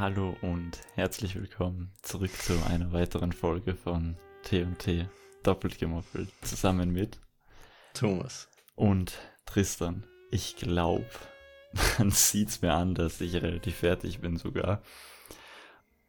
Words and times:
Hallo 0.00 0.34
und 0.40 0.80
herzlich 0.94 1.34
willkommen 1.34 1.92
zurück 2.00 2.32
zu 2.32 2.54
einer 2.64 2.90
weiteren 2.90 3.32
Folge 3.32 3.74
von 3.74 4.16
T&T 4.44 5.06
Doppelt 5.42 5.78
gemoppelt 5.78 6.30
zusammen 6.40 6.90
mit 6.90 7.20
Thomas 7.92 8.48
und 8.76 9.18
Tristan. 9.44 10.06
Ich 10.30 10.56
glaube, 10.56 11.04
man 11.98 12.10
sieht's 12.12 12.62
mir 12.62 12.72
an, 12.72 12.94
dass 12.94 13.20
ich 13.20 13.34
relativ 13.34 13.76
fertig 13.76 14.20
bin 14.20 14.38
sogar 14.38 14.80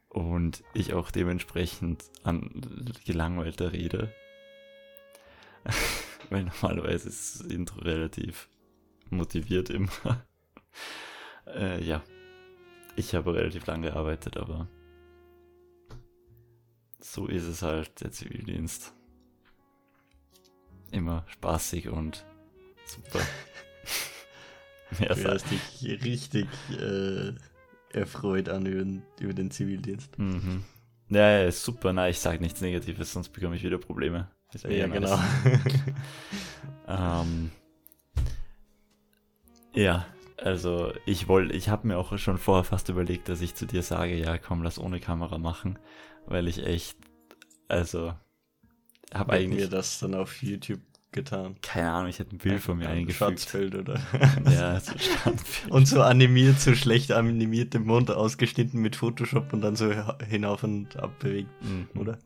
und 0.07 0.63
ich 0.73 0.93
auch 0.93 1.11
dementsprechend 1.11 2.05
an 2.23 2.63
gelangweilter 3.03 3.73
rede. 3.73 4.13
Weil 6.29 6.45
normalerweise 6.45 7.09
ist 7.09 7.41
das 7.41 7.47
Intro 7.47 7.81
relativ 7.81 8.47
motiviert 9.09 9.69
immer. 9.69 10.25
äh, 11.45 11.83
ja, 11.83 12.01
ich 12.95 13.15
habe 13.15 13.33
relativ 13.33 13.65
lange 13.65 13.89
gearbeitet, 13.89 14.37
aber 14.37 14.67
so 16.99 17.27
ist 17.27 17.45
es 17.45 17.61
halt, 17.61 18.01
der 18.01 18.11
Zivildienst. 18.11 18.93
Immer 20.91 21.25
spaßig 21.27 21.89
und 21.89 22.25
super. 22.85 23.19
Mehr 24.99 25.15
du 25.15 25.32
hast 25.32 25.46
dich 25.49 26.04
richtig 26.04 26.47
äh, 26.69 27.33
erfreut 27.93 28.49
an 28.49 28.65
über, 28.65 29.01
über 29.19 29.33
den 29.33 29.51
Zivildienst. 29.51 30.18
Mhm. 30.19 30.63
Ja, 31.10 31.39
ja, 31.39 31.51
super. 31.51 31.93
Nein, 31.93 32.11
ich 32.11 32.19
sage 32.19 32.41
nichts 32.41 32.61
Negatives, 32.61 33.13
sonst 33.13 33.30
bekomme 33.30 33.55
ich 33.55 33.63
wieder 33.63 33.77
Probleme. 33.77 34.30
Ja, 34.67 34.88
genau. 34.88 35.17
ähm, 36.88 37.52
ja, 39.73 40.05
also 40.41 40.94
ich 41.05 41.27
wollte, 41.27 41.55
ich 41.55 41.69
habe 41.69 41.88
mir 41.88 41.97
auch 41.97 42.17
schon 42.17 42.38
vorher 42.38 42.63
fast 42.63 42.89
überlegt, 42.89 43.30
dass 43.30 43.41
ich 43.41 43.55
zu 43.55 43.66
dir 43.66 43.83
sage, 43.83 44.16
ja 44.16 44.38
komm, 44.38 44.63
lass 44.63 44.80
ohne 44.80 44.99
Kamera 44.99 45.38
machen, 45.38 45.77
weil 46.25 46.47
ich 46.47 46.66
echt, 46.66 46.97
also 47.67 48.13
habe 49.13 49.33
eigentlich 49.33 49.63
mir 49.63 49.69
das 49.69 49.99
dann 49.99 50.16
auf 50.16 50.41
YouTube 50.41 50.81
getan. 51.11 51.55
Keine 51.61 51.91
Ahnung, 51.91 52.09
ich 52.09 52.19
hätte 52.19 52.35
ein 52.35 52.39
Bild 52.39 52.61
von 52.61 52.77
mir 52.77 52.89
eingefügt. 52.89 53.17
Schatzbild 53.17 53.75
oder? 53.75 53.99
ja, 54.45 54.79
so 54.79 54.93
Und 55.69 55.88
so 55.88 56.01
animiert, 56.01 56.59
so 56.59 56.73
schlecht 56.73 57.11
animiert 57.11 57.73
den 57.73 57.83
Mund 57.83 58.09
ausgeschnitten 58.09 58.81
mit 58.81 58.95
Photoshop 58.95 59.53
und 59.53 59.61
dann 59.61 59.75
so 59.75 59.94
hinauf 60.27 60.63
und 60.63 60.97
ab 60.97 61.19
bewegt, 61.19 61.49
mhm. 61.61 61.88
oder? 61.99 62.17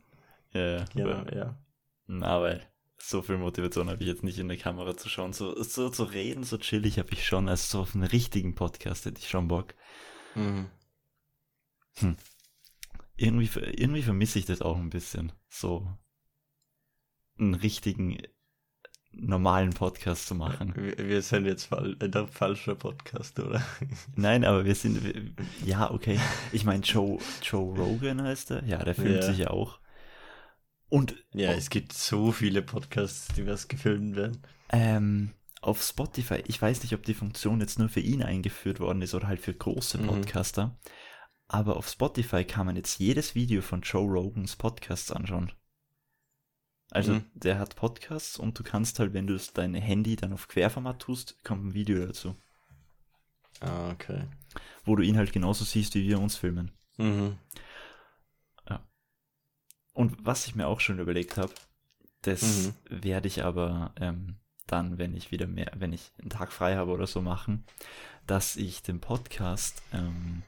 Ja, 0.52 0.78
ja. 0.78 0.84
Genau, 0.94 1.24
ja. 1.34 1.58
Na, 2.06 2.40
weil 2.40 2.62
so 2.98 3.22
viel 3.22 3.38
Motivation 3.38 3.88
habe 3.88 4.02
ich 4.02 4.08
jetzt 4.08 4.24
nicht 4.24 4.38
in 4.38 4.48
der 4.48 4.56
Kamera 4.56 4.96
zu 4.96 5.08
schauen. 5.08 5.32
So, 5.32 5.62
so 5.62 5.90
zu 5.90 6.04
reden, 6.04 6.44
so 6.44 6.58
chillig 6.58 6.98
habe 6.98 7.12
ich 7.12 7.26
schon. 7.26 7.48
Also 7.48 7.78
so 7.78 7.82
auf 7.82 7.94
einen 7.94 8.04
richtigen 8.04 8.54
Podcast 8.54 9.04
hätte 9.04 9.20
ich 9.20 9.28
schon 9.28 9.48
Bock. 9.48 9.74
Mhm. 10.34 10.70
Hm. 11.98 12.16
Irgendwie, 13.16 13.48
irgendwie 13.60 14.02
vermisse 14.02 14.38
ich 14.38 14.46
das 14.46 14.62
auch 14.62 14.76
ein 14.76 14.90
bisschen. 14.90 15.32
So 15.48 15.88
einen 17.38 17.54
richtigen, 17.54 18.18
normalen 19.18 19.70
Podcast 19.70 20.26
zu 20.26 20.34
machen. 20.34 20.74
Wir, 20.76 21.22
sind 21.22 21.46
jetzt 21.46 21.64
fall, 21.66 21.96
der 21.96 22.26
falsche 22.26 22.74
Podcast, 22.74 23.38
oder? 23.40 23.62
Nein, 24.16 24.44
aber 24.44 24.64
wir 24.64 24.74
sind, 24.74 25.00
ja, 25.64 25.90
okay. 25.90 26.20
Ich 26.52 26.64
meine, 26.64 26.82
Joe, 26.82 27.18
Joe 27.42 27.76
Rogan 27.76 28.22
heißt 28.22 28.50
er. 28.52 28.64
Ja, 28.64 28.84
der 28.84 28.94
filmt 28.94 29.16
ja. 29.16 29.22
sich 29.22 29.38
ja 29.38 29.50
auch. 29.50 29.80
Und 30.88 31.16
ja, 31.32 31.52
es 31.52 31.70
gibt 31.70 31.92
so 31.92 32.32
viele 32.32 32.62
Podcasts, 32.62 33.34
die 33.34 33.46
was 33.46 33.68
gefilmt 33.68 34.16
werden. 34.16 34.42
Ähm, 34.70 35.32
auf 35.60 35.82
Spotify, 35.82 36.42
ich 36.46 36.60
weiß 36.60 36.82
nicht, 36.82 36.94
ob 36.94 37.02
die 37.04 37.14
Funktion 37.14 37.60
jetzt 37.60 37.78
nur 37.78 37.88
für 37.88 38.00
ihn 38.00 38.22
eingeführt 38.22 38.78
worden 38.78 39.02
ist 39.02 39.14
oder 39.14 39.26
halt 39.26 39.40
für 39.40 39.54
große 39.54 39.98
mhm. 39.98 40.06
Podcaster, 40.06 40.66
mhm. 40.66 40.74
aber 41.48 41.76
auf 41.76 41.88
Spotify 41.88 42.44
kann 42.44 42.66
man 42.66 42.76
jetzt 42.76 43.00
jedes 43.00 43.34
Video 43.34 43.62
von 43.62 43.80
Joe 43.80 44.08
Rogans 44.08 44.56
Podcasts 44.56 45.10
anschauen. 45.10 45.52
Also 46.90 47.14
mhm. 47.14 47.24
der 47.34 47.58
hat 47.58 47.74
Podcasts 47.74 48.38
und 48.38 48.58
du 48.58 48.62
kannst 48.62 49.00
halt, 49.00 49.12
wenn 49.12 49.26
du 49.26 49.36
dein 49.54 49.74
Handy 49.74 50.14
dann 50.14 50.32
auf 50.32 50.46
Querformat 50.46 51.00
tust, 51.00 51.42
kommt 51.42 51.64
ein 51.64 51.74
Video 51.74 52.06
dazu. 52.06 52.36
Ah, 53.60 53.90
okay. 53.90 54.24
Wo 54.84 54.94
du 54.94 55.02
ihn 55.02 55.16
halt 55.16 55.32
genauso 55.32 55.64
siehst, 55.64 55.94
wie 55.94 56.06
wir 56.06 56.20
uns 56.20 56.36
filmen. 56.36 56.70
Mhm. 56.96 57.38
Und 59.96 60.14
was 60.26 60.46
ich 60.46 60.54
mir 60.54 60.66
auch 60.66 60.80
schon 60.80 60.98
überlegt 60.98 61.38
habe, 61.38 61.54
das 62.20 62.42
mhm. 62.90 63.02
werde 63.02 63.28
ich 63.28 63.42
aber 63.44 63.94
ähm, 63.98 64.36
dann, 64.66 64.98
wenn 64.98 65.14
ich 65.14 65.30
wieder 65.30 65.46
mehr, 65.46 65.72
wenn 65.74 65.94
ich 65.94 66.12
einen 66.20 66.28
Tag 66.28 66.52
frei 66.52 66.76
habe 66.76 66.90
oder 66.92 67.06
so 67.06 67.22
machen, 67.22 67.64
dass 68.26 68.56
ich 68.56 68.82
den 68.82 69.00
Podcast 69.00 69.82
ähm, 69.94 70.42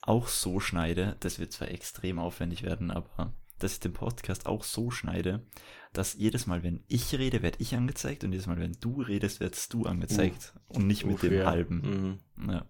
auch 0.00 0.26
so 0.26 0.58
schneide, 0.58 1.16
das 1.20 1.38
wird 1.38 1.52
zwar 1.52 1.68
extrem 1.68 2.18
aufwendig 2.18 2.62
werden, 2.62 2.90
aber 2.90 3.34
dass 3.58 3.74
ich 3.74 3.80
den 3.80 3.92
Podcast 3.92 4.46
auch 4.46 4.64
so 4.64 4.90
schneide, 4.90 5.46
dass 5.92 6.14
jedes 6.14 6.46
Mal, 6.46 6.62
wenn 6.62 6.82
ich 6.88 7.12
rede, 7.18 7.42
werde 7.42 7.58
ich 7.60 7.74
angezeigt 7.74 8.24
und 8.24 8.32
jedes 8.32 8.46
Mal, 8.46 8.58
wenn 8.58 8.72
du 8.80 9.02
redest, 9.02 9.40
wirst 9.40 9.74
du 9.74 9.84
angezeigt 9.84 10.54
uh, 10.70 10.76
und 10.76 10.86
nicht 10.86 11.04
mit 11.04 11.16
uh, 11.16 11.26
dem 11.26 11.34
ja. 11.34 11.44
halben. 11.44 12.20
Mhm. 12.36 12.50
Ja. 12.50 12.66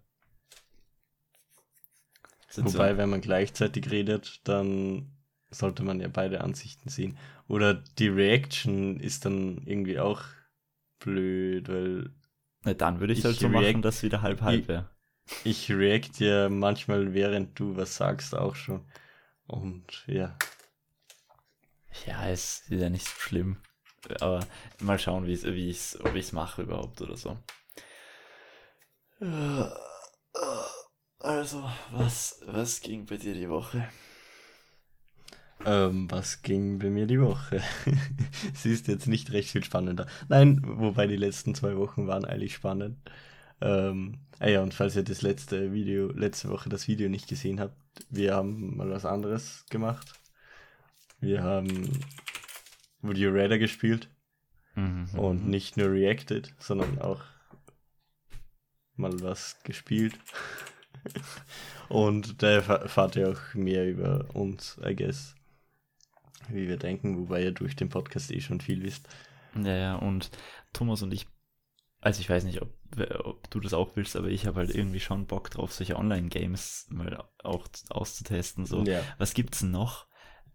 Wobei, 2.57 2.91
so. 2.91 2.99
wenn 2.99 3.11
man 3.11 3.21
gleichzeitig 3.21 3.89
redet, 3.93 4.41
dann 4.43 5.13
sollte 5.51 5.83
man 5.83 6.01
ja 6.01 6.09
beide 6.09 6.41
Ansichten 6.41 6.89
sehen. 6.89 7.19
Oder 7.49 7.75
die 7.75 8.09
Reaction 8.09 9.01
ist 9.01 9.25
dann 9.25 9.63
irgendwie 9.67 9.99
auch 9.99 10.23
blöd, 10.99 11.69
weil. 11.69 12.11
Na, 12.63 12.75
dann 12.75 13.01
würde 13.01 13.13
ich, 13.13 13.21
ich 13.21 13.25
halt 13.25 13.37
so 13.37 13.49
machen, 13.49 13.83
dass 13.83 14.03
wieder 14.03 14.23
halb 14.23 14.43
halb 14.43 14.69
wäre. 14.69 14.91
Ich 15.45 15.71
react 15.71 16.19
ja 16.19 16.49
manchmal, 16.49 17.15
während 17.15 17.59
du 17.59 17.77
was 17.77 17.97
sagst, 17.97 18.35
auch 18.35 18.55
schon. 18.55 18.85
Und 19.47 20.05
ja. 20.07 20.37
Ja, 22.07 22.29
ist 22.29 22.69
ja 22.69 22.89
nicht 22.89 23.07
so 23.07 23.19
schlimm. 23.19 23.57
Aber 24.21 24.41
mal 24.81 24.99
schauen, 24.99 25.27
wie 25.27 25.43
wie 25.43 25.71
ich's, 25.71 25.99
ob 26.01 26.15
ich 26.15 26.27
es 26.27 26.33
mache 26.33 26.63
überhaupt 26.63 27.01
oder 27.01 27.17
so. 27.17 27.39
Also, 31.19 31.71
was, 31.93 32.41
was 32.47 32.81
ging 32.81 33.07
bei 33.07 33.17
dir 33.17 33.35
die 33.35 33.49
Woche? 33.49 33.89
Ähm, 35.67 36.11
was 36.11 36.43
ging 36.43 36.79
bei 36.79 36.89
mir 36.89 37.07
die 37.07 37.21
Woche? 37.21 37.61
Sie 38.55 38.73
ist 38.73 38.89
jetzt 38.89 39.07
nicht 39.07 39.31
recht 39.33 39.51
viel 39.51 39.65
spannender. 39.65 40.07
Nein, 40.29 40.61
wobei 40.65 41.07
die 41.07 41.17
letzten 41.17 41.55
zwei 41.55 41.77
Wochen 41.77 42.07
waren 42.07 42.25
eigentlich 42.25 42.55
spannend. 42.55 42.97
Ähm, 43.61 44.21
ah 44.39 44.49
ja, 44.49 44.63
und 44.63 44.73
falls 44.73 44.97
ihr 44.97 45.03
das 45.03 45.21
letzte 45.21 45.73
Video, 45.73 46.11
letzte 46.13 46.49
Woche 46.49 46.71
das 46.71 46.89
Video 46.89 47.11
nicht 47.11 47.29
gesehen 47.29 47.61
habt, 47.61 47.77
wir 48.09 48.35
haben 48.35 48.77
mal 48.77 48.89
was 48.89 49.05
anderes 49.05 49.67
gemacht. 49.69 50.15
Wir 51.21 51.43
haben 51.43 51.91
Would 53.03 53.19
You 53.19 53.31
Rather 53.31 53.59
gespielt 53.59 54.09
mhm. 54.77 55.11
und 55.13 55.47
nicht 55.47 55.77
nur 55.77 55.91
reacted, 55.91 56.55
sondern 56.59 56.99
auch 57.01 57.21
mal 58.97 59.21
was 59.21 59.63
gespielt. 59.63 60.19
und 61.91 62.43
da 62.43 62.49
erfahrt 62.49 63.17
ihr 63.17 63.29
auch 63.31 63.55
mehr 63.55 63.87
über 63.87 64.25
uns, 64.33 64.81
I 64.83 64.97
guess 64.97 65.35
wie 66.49 66.69
wir 66.69 66.77
denken, 66.77 67.19
wobei 67.19 67.43
ihr 67.43 67.53
durch 67.53 67.77
den 67.77 67.89
Podcast 67.89 68.31
eh 68.31 68.41
schon 68.41 68.61
viel 68.61 68.83
wisst. 68.83 69.09
Ja, 69.55 69.77
ja, 69.77 69.95
und 69.97 70.31
Thomas 70.73 71.03
und 71.03 71.13
ich, 71.13 71.27
also 72.01 72.21
ich 72.21 72.31
weiß 72.31 72.45
nicht, 72.45 72.63
ob, 72.63 72.73
ob 73.25 73.51
du 73.51 73.61
das 73.61 73.75
auch 73.75 73.97
willst, 73.97 74.17
aber 74.17 74.29
ich 74.29 74.47
habe 74.47 74.61
halt 74.61 74.75
irgendwie 74.75 75.01
schon 75.01 75.27
Bock 75.27 75.51
drauf, 75.51 75.73
solche 75.73 75.97
Online-Games 75.97 76.87
mal 76.91 77.25
auch 77.43 77.69
auszutesten. 77.89 78.67
So. 78.67 78.85
Ja. 78.85 79.03
Was 79.19 79.35
gibt's 79.35 79.63
noch, 79.63 80.07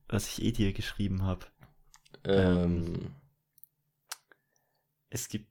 was 0.08 0.28
ich 0.28 0.44
eh 0.44 0.52
dir 0.52 0.74
geschrieben 0.74 1.24
habe? 1.24 1.46
Ähm, 2.24 2.86
ähm, 2.86 3.16
es 5.10 5.30
gibt 5.30 5.50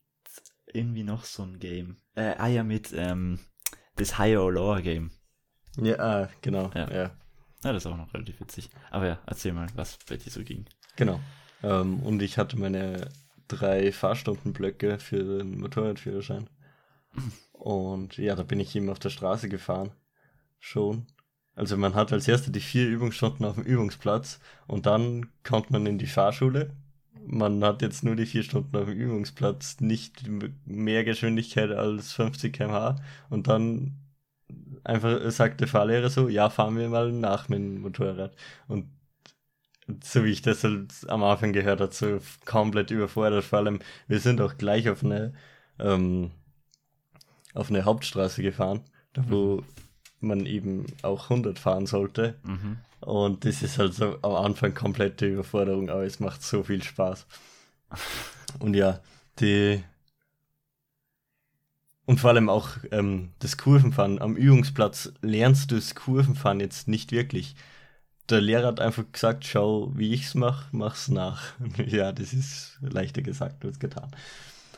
irgendwie 0.67 1.05
noch 1.05 1.25
so 1.25 1.43
ein 1.43 1.59
Game. 1.59 2.03
Äh, 2.15 2.35
ah 2.39 2.49
ja, 2.49 2.65
mit 2.65 2.93
ähm, 2.95 3.41
das 3.97 4.19
Higher 4.19 4.43
or 4.43 4.53
Lower 4.53 4.83
Game. 4.83 5.11
Ja, 5.77 5.99
ah, 5.99 6.29
genau. 6.41 6.71
Ja. 6.75 6.93
ja. 6.93 7.17
Ja, 7.65 7.73
das 7.73 7.85
ist 7.85 7.91
auch 7.91 7.97
noch 7.97 8.13
relativ 8.13 8.41
witzig. 8.41 8.69
Aber 8.91 9.07
ja, 9.07 9.19
erzähl 9.27 9.53
mal, 9.53 9.67
was 9.75 9.99
bei 10.09 10.17
dir 10.17 10.31
so 10.31 10.45
ging. 10.45 10.67
Genau. 10.97 11.19
Ähm, 11.63 12.01
und 12.01 12.23
ich 12.23 12.39
hatte 12.39 12.59
meine 12.59 13.09
drei 13.49 13.91
Fahrstundenblöcke 13.91 14.99
für 14.99 15.39
den 15.39 15.59
Motorradführerschein. 15.61 16.49
Und 17.53 18.19
ja, 18.19 18.35
da 18.35 18.43
bin 18.43 18.61
ich 18.61 18.77
eben 18.77 18.91
auf 18.91 18.99
der 18.99 19.11
Straße 19.11 19.49
gefahren. 19.49 19.93
Schon. 20.59 21.07
Also 21.55 21.77
man 21.77 21.95
hat 21.95 22.13
als 22.13 22.27
erste 22.27 22.51
die 22.51 22.61
vier 22.61 22.89
Übungsstunden 22.89 23.47
auf 23.47 23.55
dem 23.55 23.65
Übungsplatz 23.65 24.41
und 24.67 24.87
dann 24.87 25.31
kommt 25.45 25.71
man 25.71 25.87
in 25.87 25.99
die 25.99 26.07
Fahrschule. 26.07 26.75
Man 27.27 27.65
hat 27.65 27.81
jetzt 27.81 28.03
nur 28.03 28.17
die 28.17 28.27
vier 28.27 28.43
Stunden 28.43 28.77
auf 28.77 28.87
dem 28.87 28.99
Übungsplatz, 28.99 29.81
nicht 29.81 30.25
mehr 30.67 31.05
Geschwindigkeit 31.05 31.71
als 31.71 32.13
50 32.13 32.53
km/h 32.53 32.97
und 33.31 33.47
dann 33.47 34.04
einfach 34.85 35.31
sagt 35.31 35.61
der 35.61 35.69
Fahrlehrer 35.69 36.11
so, 36.11 36.29
ja, 36.29 36.51
fahren 36.51 36.79
wir 36.79 36.89
mal 36.89 37.13
nach 37.13 37.49
mit 37.49 37.59
dem 37.59 37.81
Motorrad. 37.81 38.35
Und 38.69 38.89
so 40.03 40.25
wie 40.25 40.31
ich 40.31 40.43
das 40.43 40.65
halt 40.65 40.93
am 41.09 41.23
Anfang 41.23 41.53
gehört 41.53 41.81
habe, 41.81 41.93
so 41.93 42.19
komplett 42.45 42.91
überfordert. 42.91 43.45
Vor 43.45 43.59
allem, 43.59 43.81
wir 44.09 44.21
sind 44.21 44.41
auch 44.41 44.57
gleich 44.57 44.89
auf 44.89 45.05
eine, 45.05 45.35
ähm, 45.79 46.31
auf 47.55 47.71
eine 47.71 47.85
Hauptstraße 47.85 48.43
gefahren, 48.43 48.81
da 49.13 49.25
wo 49.29 49.63
man 50.21 50.47
eben 50.47 50.87
auch 51.03 51.25
100 51.25 51.59
fahren 51.59 51.87
sollte. 51.87 52.39
Mhm. 52.45 52.79
Und 53.01 53.45
das 53.45 53.63
ist 53.63 53.79
halt 53.79 53.95
so 53.95 54.19
am 54.23 54.35
Anfang 54.35 54.73
komplette 54.73 55.27
Überforderung, 55.27 55.91
aber 55.91 56.05
es 56.05 56.21
macht 56.21 56.43
so 56.43 56.63
viel 56.63 56.83
Spaß. 56.83 57.27
Und 58.61 58.75
ja, 58.75 59.01
die. 59.41 59.83
Und 62.07 62.21
vor 62.21 62.31
allem 62.31 62.51
auch 62.51 62.71
ähm, 62.91 63.31
das 63.39 63.57
Kurvenfahren. 63.57 64.21
Am 64.21 64.37
Übungsplatz 64.37 65.13
lernst 65.23 65.71
du 65.71 65.77
das 65.77 65.95
Kurvenfahren 65.95 66.61
jetzt 66.61 66.87
nicht 66.87 67.13
wirklich. 67.13 67.57
Der 68.29 68.41
Lehrer 68.41 68.69
hat 68.69 68.81
einfach 68.81 69.05
gesagt, 69.11 69.45
schau, 69.47 69.93
wie 69.97 70.13
ich's 70.13 70.35
mach, 70.35 70.73
mach's 70.73 71.09
nach. 71.09 71.55
ja, 71.87 72.13
das 72.13 72.33
ist 72.33 72.79
leichter 72.81 73.23
gesagt 73.23 73.65
als 73.65 73.79
getan. 73.79 74.11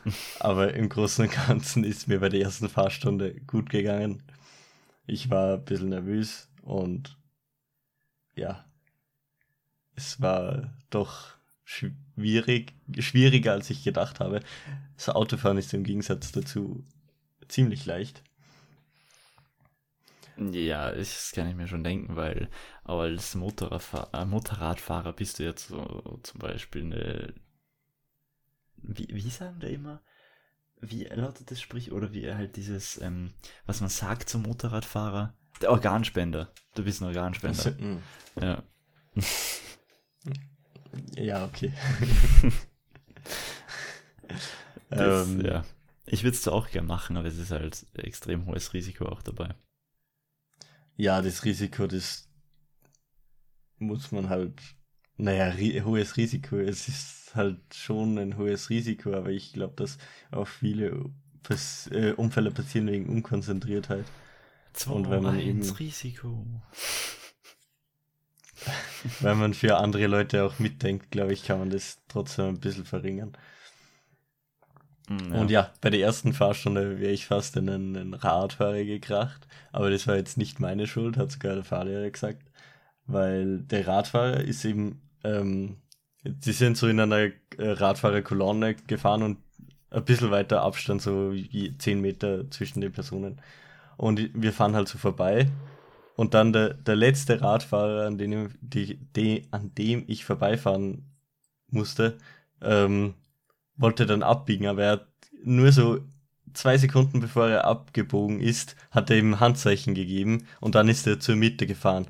Aber 0.39 0.73
im 0.73 0.89
Großen 0.89 1.25
und 1.25 1.33
Ganzen 1.33 1.83
ist 1.83 2.07
mir 2.07 2.19
bei 2.19 2.29
der 2.29 2.41
ersten 2.41 2.69
Fahrstunde 2.69 3.35
gut 3.41 3.69
gegangen. 3.69 4.23
Ich 5.05 5.29
war 5.29 5.55
ein 5.55 5.65
bisschen 5.65 5.89
nervös 5.89 6.49
und 6.61 7.17
ja, 8.35 8.65
es 9.95 10.21
war 10.21 10.73
doch 10.89 11.29
schwierig, 11.63 12.73
schwieriger 12.99 13.53
als 13.53 13.69
ich 13.69 13.83
gedacht 13.83 14.19
habe. 14.19 14.41
Das 14.95 15.09
Autofahren 15.09 15.57
ist 15.57 15.73
im 15.73 15.83
Gegensatz 15.83 16.31
dazu 16.31 16.85
ziemlich 17.47 17.85
leicht. 17.85 18.23
Ja, 20.37 20.91
das 20.91 21.31
kann 21.33 21.49
ich 21.49 21.55
mir 21.55 21.67
schon 21.67 21.83
denken, 21.83 22.15
weil 22.15 22.49
als 22.83 23.33
Motorradfahr 23.33 24.09
äh, 24.13 24.25
Motorradfahrer 24.25 25.13
bist 25.13 25.39
du 25.39 25.43
jetzt 25.43 25.69
so 25.69 26.19
zum 26.23 26.39
Beispiel 26.39 26.83
eine. 26.83 27.33
Wie, 28.77 29.07
wie 29.09 29.29
sagen 29.29 29.59
da 29.59 29.67
immer? 29.67 30.01
Wie 30.79 31.05
lautet 31.05 31.49
das 31.49 31.59
Sprich? 31.59 31.91
Oder 31.91 32.13
wie 32.13 32.31
halt 32.31 32.55
dieses, 32.55 33.01
ähm, 33.01 33.33
was 33.65 33.81
man 33.81 33.89
sagt 33.89 34.29
zum 34.29 34.43
Motorradfahrer? 34.43 35.33
Der 35.61 35.71
Organspender. 35.71 36.53
Du 36.75 36.83
bist 36.83 37.01
ein 37.01 37.07
Organspender. 37.07 37.75
Hm. 37.77 38.03
ja. 38.39 38.63
Ja, 41.15 41.45
okay. 41.45 41.73
das, 44.89 45.27
ähm, 45.27 45.43
ja. 45.43 45.65
Ich 46.09 46.23
würde 46.23 46.37
es 46.37 46.47
auch 46.47 46.69
gerne 46.69 46.87
machen, 46.87 47.17
aber 47.17 47.27
es 47.27 47.37
ist 47.37 47.51
halt 47.51 47.85
extrem 47.93 48.45
hohes 48.45 48.73
Risiko 48.73 49.05
auch 49.07 49.21
dabei. 49.21 49.53
Ja, 50.95 51.21
das 51.21 51.43
Risiko, 51.43 51.85
das 51.85 52.29
muss 53.77 54.11
man 54.11 54.29
halt, 54.29 54.53
naja, 55.17 55.49
ri 55.49 55.81
hohes 55.83 56.15
Risiko. 56.17 56.57
Es 56.57 56.87
ist 56.87 57.35
halt 57.35 57.59
schon 57.73 58.17
ein 58.17 58.37
hohes 58.37 58.69
Risiko, 58.69 59.13
aber 59.13 59.29
ich 59.29 59.51
glaube, 59.53 59.75
dass 59.75 59.97
auch 60.31 60.47
viele 60.47 61.11
Pass 61.43 61.87
äh, 61.91 62.13
Unfälle 62.13 62.51
passieren 62.51 62.87
wegen 62.87 63.09
Unkonzentriertheit. 63.09 64.05
Zwei, 64.73 64.93
Und 64.93 65.09
wenn 65.09 65.23
man 65.23 65.39
eben 65.39 65.69
Risiko. 65.69 66.45
wenn 69.19 69.37
man 69.37 69.53
für 69.53 69.77
andere 69.77 70.07
Leute 70.07 70.43
auch 70.43 70.57
mitdenkt, 70.59 71.11
glaube 71.11 71.33
ich, 71.33 71.43
kann 71.43 71.59
man 71.59 71.69
das 71.69 71.99
trotzdem 72.07 72.45
ein 72.45 72.59
bisschen 72.59 72.85
verringern. 72.85 73.37
Hm, 75.07 75.33
ja. 75.33 75.39
Und 75.39 75.51
ja, 75.51 75.71
bei 75.81 75.89
der 75.89 76.01
ersten 76.01 76.33
Fahrstunde 76.33 76.99
wäre 76.99 77.11
ich 77.11 77.25
fast 77.25 77.55
in 77.55 77.69
einen, 77.69 77.95
einen, 77.95 78.13
Radfahrer 78.13 78.83
gekracht, 78.83 79.47
aber 79.71 79.89
das 79.89 80.07
war 80.07 80.15
jetzt 80.15 80.37
nicht 80.37 80.59
meine 80.59 80.87
Schuld, 80.87 81.17
hat 81.17 81.31
sogar 81.31 81.55
der 81.55 81.63
Fahrlehrer 81.63 82.09
gesagt, 82.09 82.43
weil 83.05 83.59
der 83.59 83.87
Radfahrer 83.87 84.41
ist 84.41 84.65
eben, 84.65 85.01
ähm, 85.23 85.77
sie 86.39 86.51
sind 86.51 86.77
so 86.77 86.87
in 86.87 86.99
einer 86.99 87.17
äh, 87.17 87.31
Radfahrerkolonne 87.57 88.75
gefahren 88.75 89.23
und 89.23 89.37
ein 89.89 90.03
bisschen 90.03 90.31
weiter 90.31 90.61
Abstand, 90.61 91.01
so 91.01 91.33
wie 91.33 91.77
10 91.77 92.01
Meter 92.01 92.51
zwischen 92.51 92.81
den 92.81 92.91
Personen. 92.91 93.41
Und 93.95 94.29
wir 94.33 94.51
fahren 94.51 94.75
halt 94.75 94.89
so 94.89 94.97
vorbei 94.97 95.47
und 96.17 96.33
dann 96.33 96.51
der, 96.51 96.73
der 96.73 96.95
letzte 96.95 97.41
Radfahrer, 97.41 98.07
an 98.07 98.17
dem, 98.17 98.49
die, 98.59 98.97
die, 99.15 99.47
an 99.51 99.73
dem 99.75 100.03
ich 100.07 100.25
vorbeifahren 100.25 101.05
musste, 101.69 102.17
ähm, 102.61 103.13
wollte 103.77 104.05
dann 104.05 104.23
abbiegen, 104.23 104.67
aber 104.67 104.83
er 104.83 104.91
hat 104.93 105.07
nur 105.43 105.71
so 105.71 105.99
zwei 106.53 106.77
Sekunden 106.77 107.19
bevor 107.19 107.47
er 107.47 107.65
abgebogen 107.65 108.41
ist, 108.41 108.75
hat 108.91 109.09
er 109.09 109.17
ihm 109.17 109.39
Handzeichen 109.39 109.93
gegeben 109.93 110.47
und 110.59 110.75
dann 110.75 110.89
ist 110.89 111.07
er 111.07 111.19
zur 111.19 111.35
Mitte 111.35 111.67
gefahren. 111.67 112.07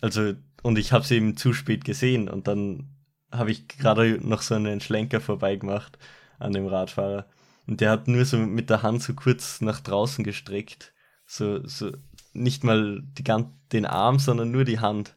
Also, 0.00 0.34
und 0.62 0.78
ich 0.78 0.92
habe 0.92 1.04
es 1.04 1.10
eben 1.10 1.36
zu 1.36 1.52
spät 1.52 1.84
gesehen 1.84 2.28
und 2.28 2.48
dann 2.48 2.88
habe 3.32 3.50
ich 3.50 3.68
gerade 3.68 4.18
noch 4.22 4.42
so 4.42 4.54
einen 4.54 4.80
Schlenker 4.80 5.20
vorbeigemacht 5.20 5.98
an 6.38 6.52
dem 6.52 6.66
Radfahrer. 6.66 7.26
Und 7.66 7.80
der 7.80 7.90
hat 7.90 8.08
nur 8.08 8.24
so 8.24 8.38
mit 8.38 8.70
der 8.70 8.82
Hand 8.82 9.02
so 9.02 9.14
kurz 9.14 9.60
nach 9.60 9.80
draußen 9.80 10.24
gestreckt. 10.24 10.92
So, 11.26 11.66
so 11.66 11.92
nicht 12.32 12.64
mal 12.64 13.02
die, 13.02 13.24
den 13.72 13.86
Arm, 13.86 14.18
sondern 14.18 14.50
nur 14.50 14.64
die 14.64 14.80
Hand. 14.80 15.16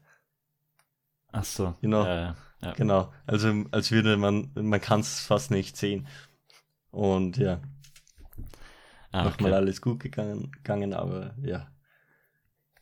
Ach 1.31 1.43
so. 1.43 1.75
Genau. 1.81 2.05
Ja, 2.05 2.15
ja. 2.15 2.35
Genau. 2.75 3.13
Also 3.25 3.65
als 3.71 3.91
würde 3.91 4.17
man, 4.17 4.51
man 4.55 4.81
kann 4.81 5.01
es 5.01 5.19
fast 5.19 5.51
nicht 5.51 5.77
sehen. 5.77 6.07
Und 6.91 7.37
ja. 7.37 7.61
Ah, 9.11 9.23
Nochmal 9.23 9.51
okay. 9.51 9.61
alles 9.61 9.81
gut 9.81 9.99
gegangen, 9.99 10.51
gegangen 10.51 10.93
aber 10.93 11.35
ja. 11.41 11.71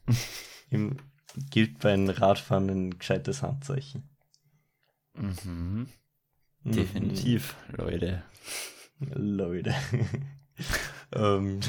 Im, 0.69 0.97
gilt 1.49 1.79
beim 1.79 2.09
Radfahren 2.09 2.69
ein 2.69 2.97
gescheites 2.97 3.41
Handzeichen. 3.41 4.09
Mhm. 5.13 5.87
mhm. 6.63 6.71
Definitiv, 6.71 7.55
mhm. 7.69 7.75
Leute. 7.75 8.23
Leute. 8.99 9.75
ähm, 11.13 11.59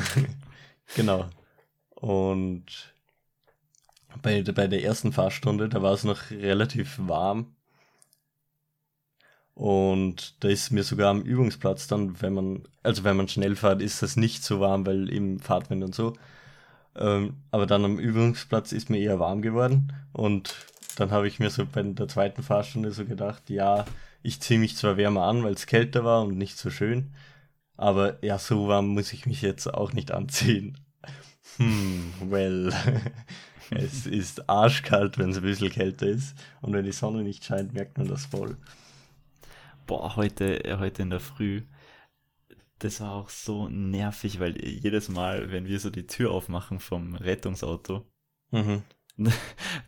genau. 0.95 1.29
Und 1.97 2.95
bei, 4.23 4.43
bei 4.43 4.67
der 4.67 4.83
ersten 4.83 5.13
Fahrstunde, 5.13 5.69
da 5.69 5.83
war 5.83 5.93
es 5.93 6.05
noch 6.05 6.31
relativ 6.31 6.99
warm. 6.99 7.56
Und 9.57 10.45
da 10.45 10.49
ist 10.49 10.71
mir 10.71 10.85
sogar 10.85 11.09
am 11.09 11.23
Übungsplatz 11.23 11.87
dann, 11.87 12.21
wenn 12.21 12.35
man, 12.35 12.63
also 12.83 13.05
wenn 13.05 13.17
man 13.17 13.27
schnell 13.27 13.57
fährt, 13.57 13.81
ist 13.81 14.03
das 14.03 14.17
nicht 14.17 14.45
so 14.45 14.61
warm, 14.61 14.85
weil 14.85 15.11
eben 15.11 15.41
Fahrtwind 15.41 15.83
und 15.83 15.95
so. 15.95 16.13
Ähm, 16.95 17.39
aber 17.51 17.65
dann 17.65 17.83
am 17.87 17.99
Übungsplatz 17.99 18.73
ist 18.73 18.91
mir 18.91 18.99
eher 18.99 19.19
warm 19.19 19.41
geworden. 19.41 19.95
Und 20.13 20.55
dann 20.97 21.11
habe 21.11 21.27
ich 21.27 21.39
mir 21.39 21.49
so 21.49 21.65
bei 21.65 21.83
der 21.83 22.07
zweiten 22.07 22.43
Fahrstunde 22.43 22.93
so 22.93 23.07
gedacht, 23.07 23.49
ja, 23.49 23.87
ich 24.23 24.41
ziehe 24.41 24.61
mich 24.61 24.77
zwar 24.77 24.99
wärmer 24.99 25.23
an, 25.23 25.43
weil 25.43 25.55
es 25.55 25.67
kälter 25.67 26.05
war 26.05 26.23
und 26.23 26.37
nicht 26.37 26.59
so 26.59 26.69
schön. 26.69 27.15
Aber 27.79 28.23
ja, 28.23 28.39
so 28.39 28.69
warm 28.69 28.89
muss 28.89 29.15
ich 29.15 29.25
mich 29.25 29.41
jetzt 29.41 29.73
auch 29.73 29.93
nicht 29.95 30.13
anziehen. 30.13 30.79
Hm, 31.59 32.13
well. 32.29 32.71
es 33.71 34.05
ist 34.05 34.51
arschkalt, 34.51 35.17
wenn 35.17 35.31
es 35.31 35.39
ein 35.39 35.43
bisschen 35.43 35.71
kälter 35.71 36.07
ist. 36.07 36.35
Und 36.61 36.75
wenn 36.75 36.85
die 36.85 36.93
Sonne 36.93 37.23
nicht 37.23 37.47
scheint, 37.47 37.73
merkt 37.73 37.97
man 37.97 38.09
das 38.09 38.27
voll. 38.27 38.59
Boah, 39.87 40.17
heute, 40.17 40.77
heute 40.81 41.03
in 41.03 41.11
der 41.11 41.21
Früh, 41.21 41.63
das 42.81 43.01
war 43.01 43.13
auch 43.13 43.29
so 43.31 43.69
nervig, 43.69 44.41
weil 44.41 44.61
jedes 44.61 45.09
Mal, 45.09 45.53
wenn 45.53 45.67
wir 45.67 45.79
so 45.79 45.91
die 45.91 46.07
Tür 46.09 46.33
aufmachen 46.33 46.81
vom 46.81 47.15
Rettungsauto, 47.15 48.05
mhm. 48.51 48.83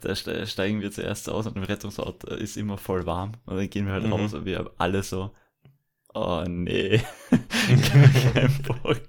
da 0.00 0.14
steigen 0.14 0.80
wir 0.80 0.92
zuerst 0.92 1.28
aus 1.28 1.46
und 1.46 1.56
im 1.56 1.64
Rettungsauto 1.64 2.28
ist 2.34 2.56
immer 2.56 2.78
voll 2.78 3.06
warm. 3.06 3.32
Und 3.44 3.56
dann 3.56 3.68
gehen 3.68 3.86
wir 3.86 3.92
halt 3.92 4.06
mhm. 4.06 4.12
raus 4.12 4.34
und 4.34 4.44
wir 4.44 4.58
haben 4.58 4.70
alle 4.78 5.02
so, 5.02 5.34
oh 6.14 6.44
nee, 6.46 7.02
kein 8.32 8.62
Bock. 8.62 9.00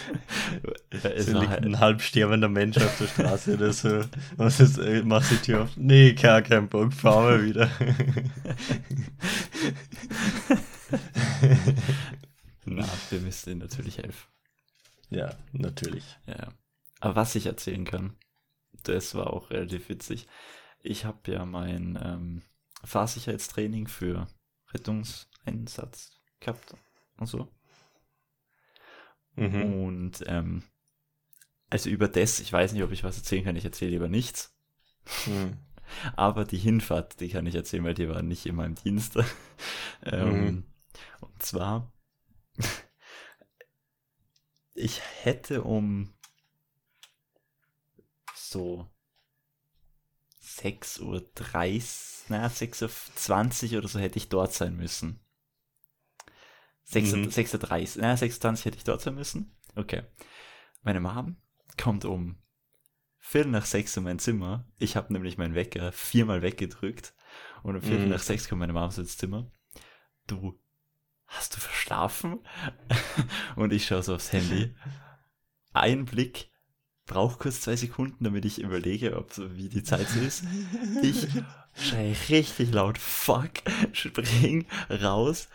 es 0.90 1.28
liegt 1.28 1.48
halt 1.48 1.64
ein 1.64 1.80
halb 1.80 2.02
sterbender 2.02 2.48
Mensch 2.48 2.76
auf 2.78 2.98
der 2.98 3.06
Straße 3.06 3.54
oder 3.54 3.72
so. 3.72 4.00
Was 4.36 4.60
ist, 4.60 4.78
äh, 4.78 5.02
machst 5.02 5.30
die 5.30 5.36
Tür 5.36 5.62
auf? 5.62 5.76
Nee, 5.76 6.12
gar 6.14 6.42
kein 6.42 6.68
Bock, 6.68 6.92
fahren 6.92 7.40
wir 7.40 7.44
wieder. 7.44 7.70
Na, 12.64 12.88
wir 13.10 13.20
müssen 13.20 13.50
ihnen 13.50 13.60
natürlich 13.60 13.98
helfen. 13.98 14.26
Ja, 15.10 15.36
natürlich. 15.52 16.04
Ja. 16.26 16.48
Aber 17.00 17.16
was 17.16 17.34
ich 17.34 17.46
erzählen 17.46 17.84
kann, 17.84 18.16
das 18.82 19.14
war 19.14 19.32
auch 19.32 19.50
relativ 19.50 19.88
witzig. 19.88 20.26
Ich 20.80 21.04
habe 21.04 21.30
ja 21.30 21.44
mein 21.44 21.98
ähm, 22.02 22.42
Fahrsicherheitstraining 22.84 23.86
für 23.86 24.26
Rettungseinsatz 24.72 26.20
gehabt 26.40 26.74
und 27.18 27.26
so. 27.26 27.48
Mhm. 29.36 29.84
Und 29.84 30.24
ähm, 30.26 30.62
also 31.70 31.90
über 31.90 32.08
das, 32.08 32.40
ich 32.40 32.52
weiß 32.52 32.72
nicht, 32.72 32.82
ob 32.82 32.92
ich 32.92 33.04
was 33.04 33.18
erzählen 33.18 33.44
kann, 33.44 33.56
ich 33.56 33.64
erzähle 33.64 33.92
lieber 33.92 34.08
nichts. 34.08 34.56
Mhm. 35.26 35.58
Aber 36.16 36.44
die 36.44 36.58
Hinfahrt, 36.58 37.20
die 37.20 37.28
kann 37.28 37.46
ich 37.46 37.54
erzählen, 37.54 37.84
weil 37.84 37.94
die 37.94 38.08
war 38.08 38.22
nicht 38.22 38.46
in 38.46 38.56
meinem 38.56 38.74
Dienst. 38.74 39.16
ähm, 40.04 40.44
mhm. 40.44 40.64
Und 41.20 41.42
zwar, 41.42 41.92
ich 44.74 45.00
hätte 45.22 45.62
um 45.62 46.12
so 48.34 48.88
6.30 50.42 51.02
Uhr, 51.02 51.22
naja, 52.28 52.46
6.20 52.46 53.72
Uhr 53.72 53.78
oder 53.78 53.88
so 53.88 53.98
hätte 53.98 54.18
ich 54.18 54.28
dort 54.28 54.54
sein 54.54 54.76
müssen. 54.76 55.20
6, 56.86 57.12
mhm. 57.12 57.24
6.30 57.24 58.00
naja, 58.00 58.14
6.20 58.14 58.64
hätte 58.64 58.76
ich 58.78 58.84
dort 58.84 59.00
sein 59.00 59.14
müssen. 59.14 59.56
Okay. 59.74 60.02
meine 60.82 61.00
Mom 61.00 61.36
kommt 61.76 62.04
um 62.04 62.38
Viertel 63.18 63.50
nach 63.50 63.66
sechs 63.66 63.96
in 63.96 64.04
mein 64.04 64.20
Zimmer. 64.20 64.64
Ich 64.78 64.96
habe 64.96 65.12
nämlich 65.12 65.36
meinen 65.36 65.56
Wecker 65.56 65.90
viermal 65.90 66.42
weggedrückt. 66.42 67.12
Und 67.64 67.74
um 67.74 67.82
Viertel 67.82 68.06
mm. 68.06 68.10
nach 68.10 68.20
sechs 68.20 68.48
kommt 68.48 68.60
meine 68.60 68.72
Mom 68.72 68.88
ins 68.96 69.18
Zimmer. 69.18 69.50
Du, 70.28 70.60
hast 71.26 71.56
du 71.56 71.60
verschlafen? 71.60 72.38
und 73.56 73.72
ich 73.72 73.84
schaue 73.84 74.04
so 74.04 74.14
aufs 74.14 74.32
Handy. 74.32 74.76
Ein 75.72 76.04
Blick, 76.04 76.52
brauche 77.04 77.36
kurz 77.36 77.62
zwei 77.62 77.74
Sekunden, 77.74 78.22
damit 78.22 78.44
ich 78.44 78.60
überlege, 78.60 79.16
ob 79.16 79.32
so, 79.32 79.56
wie 79.56 79.68
die 79.68 79.82
Zeit 79.82 80.08
so 80.08 80.20
ist. 80.20 80.44
Ich 81.02 81.26
schreie 81.76 82.16
richtig 82.28 82.72
laut, 82.72 82.98
fuck, 82.98 83.50
spring 83.92 84.66
raus, 84.90 85.48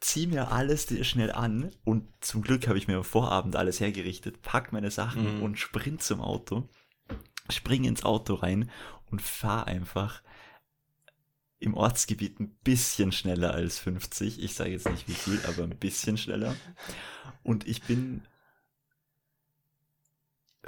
zieh 0.00 0.26
mir 0.26 0.52
alles 0.52 0.86
schnell 1.06 1.32
an 1.32 1.70
und 1.84 2.06
zum 2.20 2.42
Glück 2.42 2.68
habe 2.68 2.78
ich 2.78 2.88
mir 2.88 2.96
am 2.98 3.04
Vorabend 3.04 3.56
alles 3.56 3.80
hergerichtet, 3.80 4.42
pack 4.42 4.72
meine 4.72 4.90
Sachen 4.90 5.40
mm. 5.40 5.42
und 5.42 5.58
sprint 5.58 6.02
zum 6.02 6.20
Auto 6.20 6.68
spring 7.50 7.84
ins 7.84 8.04
Auto 8.04 8.34
rein 8.34 8.70
und 9.10 9.22
fahr 9.22 9.66
einfach 9.66 10.22
im 11.58 11.74
Ortsgebiet 11.74 12.40
ein 12.40 12.56
bisschen 12.64 13.12
schneller 13.12 13.54
als 13.54 13.78
50. 13.78 14.42
Ich 14.42 14.54
sage 14.54 14.70
jetzt 14.70 14.90
nicht 14.90 15.06
wie 15.06 15.14
viel, 15.14 15.40
aber 15.46 15.62
ein 15.62 15.78
bisschen 15.78 16.16
schneller. 16.16 16.56
Und 17.44 17.68
ich 17.68 17.82
bin 17.82 18.22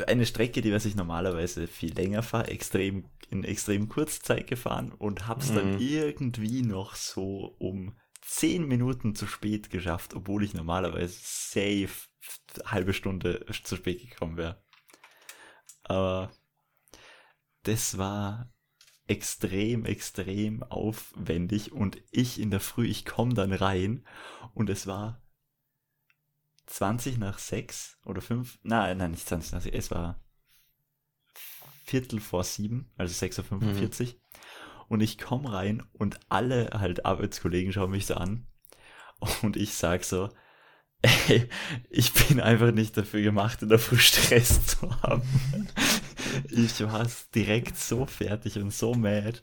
eine 0.07 0.27
Strecke, 0.27 0.61
die 0.61 0.73
was 0.73 0.85
ich 0.85 0.97
normalerweise 0.97 1.67
viel 1.67 1.95
länger 1.95 2.23
fahre, 2.23 2.49
extrem 2.49 3.11
in 3.31 3.45
extrem 3.45 3.89
Kurzzeit 3.89 4.47
gefahren 4.47 4.93
und 4.93 5.27
hab's 5.29 5.51
mhm. 5.51 5.55
dann 5.55 5.81
irgendwie 5.81 6.63
noch 6.63 6.95
so 6.95 7.55
um 7.59 7.97
10 8.23 8.67
Minuten 8.67 9.15
zu 9.15 9.27
spät 9.27 9.71
geschafft, 9.71 10.15
obwohl 10.15 10.45
ich 10.45 10.55
normalerweise 10.55 11.19
safe 11.21 12.09
halbe 12.65 12.95
Stunde 12.95 13.45
zu 13.65 13.77
spät 13.77 14.09
gekommen 14.09 14.37
wäre. 14.37 14.63
Aber 15.85 16.33
das 17.65 17.99
war 17.99 18.53
extrem, 19.07 19.85
extrem 19.85 20.63
aufwendig 20.63 21.73
und 21.73 21.99
ich 22.11 22.41
in 22.41 22.51
der 22.51 22.61
Früh, 22.61 22.87
ich 22.87 23.05
komme 23.05 23.35
dann 23.35 23.53
rein 23.53 24.07
und 24.55 24.71
es 24.71 24.87
war 24.87 25.24
20 26.67 27.19
nach 27.19 27.39
6 27.39 27.99
oder 28.05 28.21
5, 28.21 28.59
nein, 28.63 28.99
nein, 28.99 29.13
nicht 29.13 29.29
20 29.29 29.53
nach 29.53 29.61
6, 29.61 29.77
es 29.77 29.91
war 29.91 30.21
Viertel 31.85 32.21
vor 32.21 32.45
7, 32.45 32.91
also 32.97 33.27
6.45 33.27 33.43
Uhr 33.53 34.07
mhm. 34.07 34.15
und 34.89 35.01
ich 35.01 35.19
komme 35.19 35.53
rein 35.53 35.83
und 35.93 36.19
alle 36.29 36.71
halt 36.73 37.05
Arbeitskollegen 37.05 37.73
schauen 37.73 37.91
mich 37.91 38.07
so 38.07 38.15
an 38.15 38.47
und 39.43 39.57
ich 39.57 39.75
sag 39.75 40.05
so, 40.05 40.31
ey, 41.03 41.49
ich 41.91 42.13
bin 42.13 42.41
einfach 42.41 42.73
nicht 42.73 42.97
dafür 42.97 43.21
gemacht, 43.21 43.63
in 43.63 43.69
der 43.69 43.79
Früh 43.79 43.99
Stress 43.99 44.67
zu 44.79 45.03
haben 45.03 45.69
ich 46.51 46.81
war 46.81 47.07
direkt 47.35 47.77
so 47.77 48.07
fertig 48.07 48.57
und 48.59 48.73
so 48.73 48.95
mad, 48.95 49.41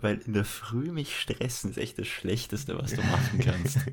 weil 0.00 0.18
in 0.18 0.32
der 0.32 0.44
Früh 0.44 0.92
mich 0.92 1.18
stressen 1.18 1.70
ist 1.70 1.78
echt 1.78 1.98
das 1.98 2.06
Schlechteste, 2.06 2.78
was 2.78 2.92
du 2.92 3.02
machen 3.02 3.40
kannst. 3.40 3.78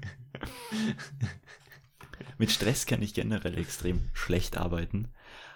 Mit 2.43 2.51
Stress 2.51 2.85
kann 2.85 3.01
ich 3.01 3.13
generell 3.13 3.57
extrem 3.57 4.09
schlecht 4.11 4.57
arbeiten, 4.57 5.13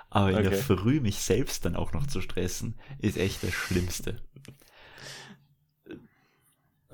aber 0.10 0.30
in 0.30 0.38
okay. 0.38 0.52
der 0.52 0.58
Früh 0.58 1.02
mich 1.02 1.18
selbst 1.18 1.66
dann 1.66 1.76
auch 1.76 1.92
noch 1.92 2.08
zu 2.08 2.22
stressen, 2.22 2.80
ist 2.98 3.18
echt 3.18 3.44
das 3.44 3.54
Schlimmste. 3.54 4.22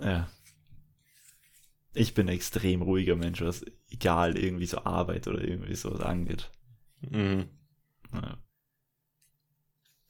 Ja. 0.01 0.27
Ich 1.93 2.15
bin 2.15 2.27
ein 2.27 2.33
extrem 2.33 2.81
ruhiger 2.81 3.15
Mensch, 3.15 3.41
was 3.41 3.63
egal 3.87 4.35
irgendwie 4.35 4.65
so 4.65 4.83
Arbeit 4.83 5.27
oder 5.27 5.43
irgendwie 5.43 5.75
sowas 5.75 6.01
angeht. 6.01 6.49
Mhm. 7.01 7.49
Ja. 8.13 8.39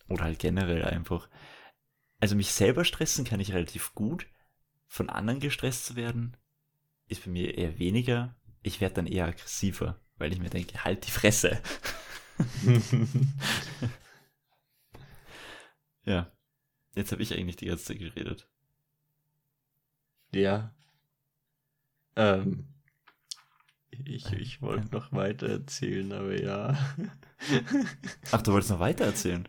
Oder 0.07 0.23
halt 0.23 0.39
generell 0.39 0.85
einfach. 0.85 1.27
Also 2.21 2.37
mich 2.37 2.53
selber 2.53 2.85
stressen 2.85 3.25
kann 3.25 3.41
ich 3.41 3.51
relativ 3.51 3.93
gut. 3.95 4.27
Von 4.87 5.09
anderen 5.09 5.41
gestresst 5.41 5.87
zu 5.87 5.97
werden, 5.97 6.37
ist 7.09 7.25
bei 7.25 7.31
mir 7.31 7.57
eher 7.57 7.79
weniger. 7.79 8.33
Ich 8.63 8.81
werde 8.81 8.95
dann 8.95 9.07
eher 9.07 9.27
aggressiver, 9.27 9.99
weil 10.17 10.33
ich 10.33 10.39
mir 10.39 10.49
denke, 10.49 10.83
halt 10.83 11.05
die 11.05 11.11
Fresse. 11.11 11.61
ja. 16.05 16.31
Jetzt 16.95 17.11
habe 17.11 17.21
ich 17.23 17.33
eigentlich 17.33 17.57
die 17.57 17.65
ganze 17.65 17.85
Zeit 17.85 17.99
geredet. 17.99 18.47
Ja. 20.33 20.73
Ähm, 22.15 22.67
ich, 24.05 24.31
ich 24.33 24.61
wollte 24.61 24.91
noch 24.91 25.11
weiter 25.11 25.47
erzählen, 25.47 26.11
aber 26.11 26.39
ja. 26.39 26.77
Ach, 28.31 28.41
du 28.41 28.53
wolltest 28.53 28.71
noch 28.71 28.79
weiter 28.79 29.05
erzählen? 29.05 29.47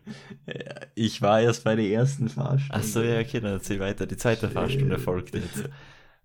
Ich 0.95 1.23
war 1.23 1.41
erst 1.41 1.65
bei 1.65 1.77
der 1.77 1.87
ersten 1.87 2.29
Fahrstunde. 2.29 2.75
Ach 2.75 2.83
so, 2.83 3.03
ja, 3.03 3.21
okay, 3.21 3.41
dann 3.41 3.53
erzähl 3.53 3.81
weiter. 3.81 4.07
Die 4.07 4.17
zweite 4.17 4.51
Fahrstunde 4.51 4.99
folgt 4.99 5.35
jetzt. 5.35 5.65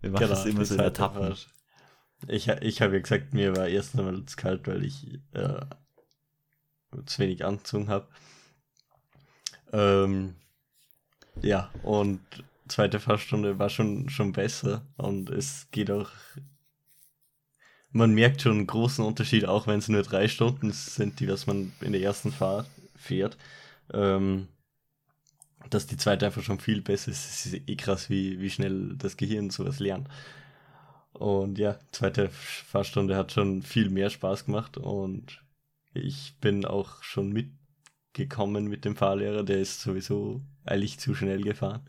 Wir 0.01 0.11
machen 0.11 0.23
genau, 0.23 0.29
das 0.29 0.45
immer 0.45 0.65
so 0.65 0.75
in 0.75 0.81
Etappen. 0.81 1.35
Ich, 2.27 2.47
ich 2.47 2.81
habe 2.81 2.95
ja 2.95 3.01
gesagt, 3.01 3.33
mir 3.33 3.55
war 3.55 3.67
erst 3.67 3.97
einmal 3.97 4.25
zu 4.25 4.35
kalt, 4.35 4.67
weil 4.67 4.83
ich 4.83 5.19
äh, 5.33 5.61
zu 7.05 7.19
wenig 7.19 7.45
angezogen 7.45 7.89
habe. 7.89 8.07
Ähm, 9.71 10.35
ja, 11.41 11.71
und 11.83 12.19
zweite 12.67 12.99
Fahrstunde 12.99 13.59
war 13.59 13.69
schon, 13.69 14.09
schon 14.09 14.33
besser 14.33 14.85
und 14.97 15.29
es 15.29 15.67
geht 15.71 15.91
auch 15.91 16.11
man 17.91 18.13
merkt 18.13 18.41
schon 18.41 18.53
einen 18.53 18.67
großen 18.67 19.03
Unterschied, 19.03 19.45
auch 19.45 19.67
wenn 19.67 19.79
es 19.79 19.89
nur 19.89 20.03
drei 20.03 20.27
Stunden 20.27 20.71
sind, 20.71 21.19
die 21.19 21.27
was 21.27 21.47
man 21.47 21.71
in 21.81 21.91
der 21.91 22.01
ersten 22.01 22.31
Fahrt 22.31 22.67
fährt. 22.95 23.37
Ähm, 23.93 24.47
dass 25.69 25.87
die 25.87 25.97
zweite 25.97 26.25
einfach 26.25 26.43
schon 26.43 26.59
viel 26.59 26.81
besser 26.81 27.11
ist. 27.11 27.29
Es 27.29 27.45
ist 27.45 27.61
eh 27.67 27.75
krass, 27.75 28.09
wie, 28.09 28.39
wie 28.39 28.49
schnell 28.49 28.95
das 28.97 29.17
Gehirn 29.17 29.49
sowas 29.49 29.79
lernt. 29.79 30.07
Und 31.13 31.57
ja, 31.57 31.79
zweite 31.91 32.29
Fahrstunde 32.29 33.15
hat 33.15 33.31
schon 33.31 33.61
viel 33.63 33.89
mehr 33.89 34.09
Spaß 34.09 34.45
gemacht 34.45 34.77
und 34.77 35.43
ich 35.93 36.35
bin 36.39 36.65
auch 36.65 37.03
schon 37.03 37.31
mitgekommen 37.31 38.67
mit 38.67 38.85
dem 38.85 38.95
Fahrlehrer, 38.95 39.43
der 39.43 39.59
ist 39.59 39.81
sowieso 39.81 40.41
eigentlich 40.65 40.99
zu 40.99 41.15
schnell 41.15 41.41
gefahren. 41.41 41.81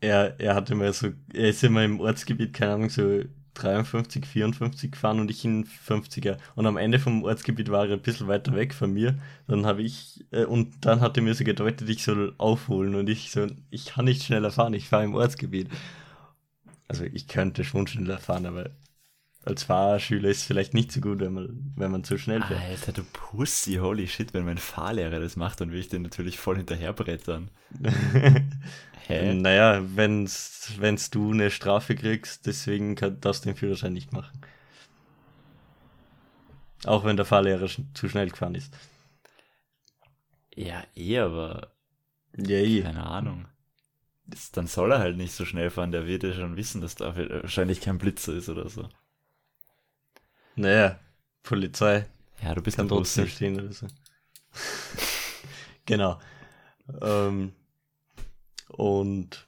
Er, 0.00 0.38
er 0.40 0.54
hatte 0.54 0.74
mal 0.74 0.92
so, 0.92 1.08
er 1.32 1.50
ist 1.50 1.64
immer 1.64 1.84
im 1.84 2.00
Ortsgebiet, 2.00 2.52
keine 2.52 2.74
Ahnung, 2.74 2.90
so 2.90 3.22
53, 3.54 4.26
54 4.26 4.92
gefahren 4.92 5.20
und 5.20 5.30
ich 5.30 5.44
in 5.44 5.64
50er. 5.64 6.38
Und 6.54 6.66
am 6.66 6.76
Ende 6.76 6.98
vom 6.98 7.24
Ortsgebiet 7.24 7.70
war 7.70 7.86
er 7.86 7.94
ein 7.94 8.02
bisschen 8.02 8.28
weiter 8.28 8.54
weg 8.54 8.74
von 8.74 8.92
mir. 8.92 9.18
Dann 9.48 9.66
habe 9.66 9.82
ich, 9.82 10.24
äh, 10.30 10.44
und 10.44 10.84
dann 10.84 11.00
hat 11.00 11.16
er 11.16 11.22
mir 11.22 11.34
so 11.34 11.44
gedeutet, 11.44 11.88
ich 11.88 12.02
soll 12.04 12.34
aufholen 12.38 12.94
und 12.94 13.08
ich 13.08 13.30
so, 13.30 13.46
ich 13.70 13.86
kann 13.86 14.04
nicht 14.04 14.22
schneller 14.22 14.50
fahren, 14.50 14.74
ich 14.74 14.88
fahre 14.88 15.04
im 15.04 15.14
Ortsgebiet. 15.14 15.68
Also 17.00 17.04
ich 17.12 17.28
könnte 17.28 17.64
schon 17.64 17.86
schneller 17.86 18.18
fahren, 18.18 18.46
aber 18.46 18.70
als 19.44 19.64
Fahrschüler 19.64 20.28
ist 20.28 20.38
es 20.38 20.44
vielleicht 20.44 20.74
nicht 20.74 20.90
so 20.90 21.00
gut, 21.00 21.20
wenn 21.20 21.32
man, 21.32 21.72
wenn 21.76 21.90
man 21.90 22.04
zu 22.04 22.18
schnell 22.18 22.42
fährt. 22.42 22.60
Alter, 22.60 22.92
du 22.92 23.04
Pussy, 23.12 23.74
holy 23.74 24.08
shit, 24.08 24.34
wenn 24.34 24.44
mein 24.44 24.58
Fahrlehrer 24.58 25.20
das 25.20 25.36
macht, 25.36 25.60
dann 25.60 25.70
will 25.70 25.78
ich 25.78 25.88
den 25.88 26.02
natürlich 26.02 26.38
voll 26.38 26.56
hinterherbrettern. 26.56 27.50
Hä? 29.06 29.34
Naja, 29.34 29.82
wenn's, 29.94 30.72
wenn's 30.78 31.10
du 31.10 31.32
eine 31.32 31.52
Strafe 31.52 31.94
kriegst, 31.94 32.46
deswegen 32.46 32.96
kann, 32.96 33.20
darfst 33.20 33.44
du 33.44 33.50
den 33.50 33.56
Führerschein 33.56 33.92
nicht 33.92 34.12
machen. 34.12 34.40
Auch 36.84 37.04
wenn 37.04 37.16
der 37.16 37.24
Fahrlehrer 37.24 37.68
zu 37.94 38.08
schnell 38.08 38.30
gefahren 38.30 38.56
ist. 38.56 38.76
Ja, 40.56 40.82
eh, 40.96 41.18
aber. 41.18 41.72
Ja, 42.36 42.56
eh. 42.56 42.82
Keine 42.82 43.06
Ahnung. 43.06 43.46
Dann 44.52 44.66
soll 44.66 44.92
er 44.92 44.98
halt 44.98 45.16
nicht 45.16 45.32
so 45.32 45.44
schnell 45.44 45.70
fahren, 45.70 45.92
der 45.92 46.06
wird 46.06 46.24
ja 46.24 46.32
schon 46.32 46.56
wissen, 46.56 46.80
dass 46.80 46.96
da 46.96 47.16
wahrscheinlich 47.16 47.80
kein 47.80 47.98
Blitzer 47.98 48.34
ist 48.34 48.48
oder 48.48 48.68
so. 48.68 48.88
Naja, 50.56 50.98
Polizei. 51.42 52.06
Ja, 52.42 52.54
du 52.54 52.62
bist 52.62 52.76
kann 52.76 52.88
trotzdem 52.88 53.28
stehen 53.28 53.60
oder 53.60 53.72
so. 53.72 53.86
genau. 55.86 56.18
Ähm, 57.02 57.52
und 58.68 59.46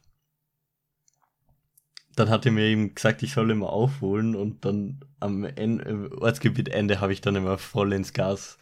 dann 2.16 2.30
hat 2.30 2.46
er 2.46 2.52
mir 2.52 2.64
eben 2.64 2.94
gesagt, 2.94 3.22
ich 3.22 3.32
soll 3.32 3.50
immer 3.50 3.70
aufholen 3.70 4.34
und 4.34 4.64
dann 4.64 5.00
am 5.20 5.44
Ende, 5.44 6.10
Ortsgebietende 6.20 7.00
habe 7.00 7.12
ich 7.12 7.20
dann 7.20 7.36
immer 7.36 7.58
voll 7.58 7.92
ins 7.92 8.12
Gas, 8.12 8.58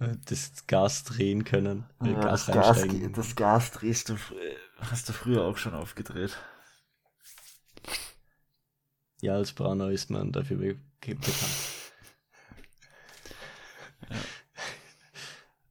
äh, 0.00 0.08
das 0.26 0.66
Gas 0.66 1.04
drehen 1.04 1.44
können. 1.44 1.84
Äh, 2.02 2.12
ja, 2.12 2.20
Gas 2.20 2.46
das, 2.46 2.54
Gas, 2.54 2.86
das 3.12 3.36
Gas 3.36 3.70
drehst 3.72 4.08
du, 4.10 4.16
hast 4.78 5.08
du 5.08 5.12
früher 5.12 5.44
auch 5.44 5.56
schon 5.56 5.74
aufgedreht. 5.74 6.36
Ja, 9.20 9.34
als 9.34 9.52
Brauner 9.52 9.90
ist 9.90 10.10
man 10.10 10.32
dafür 10.32 10.58
bekannt. 10.58 11.26
Ja, 14.10 14.16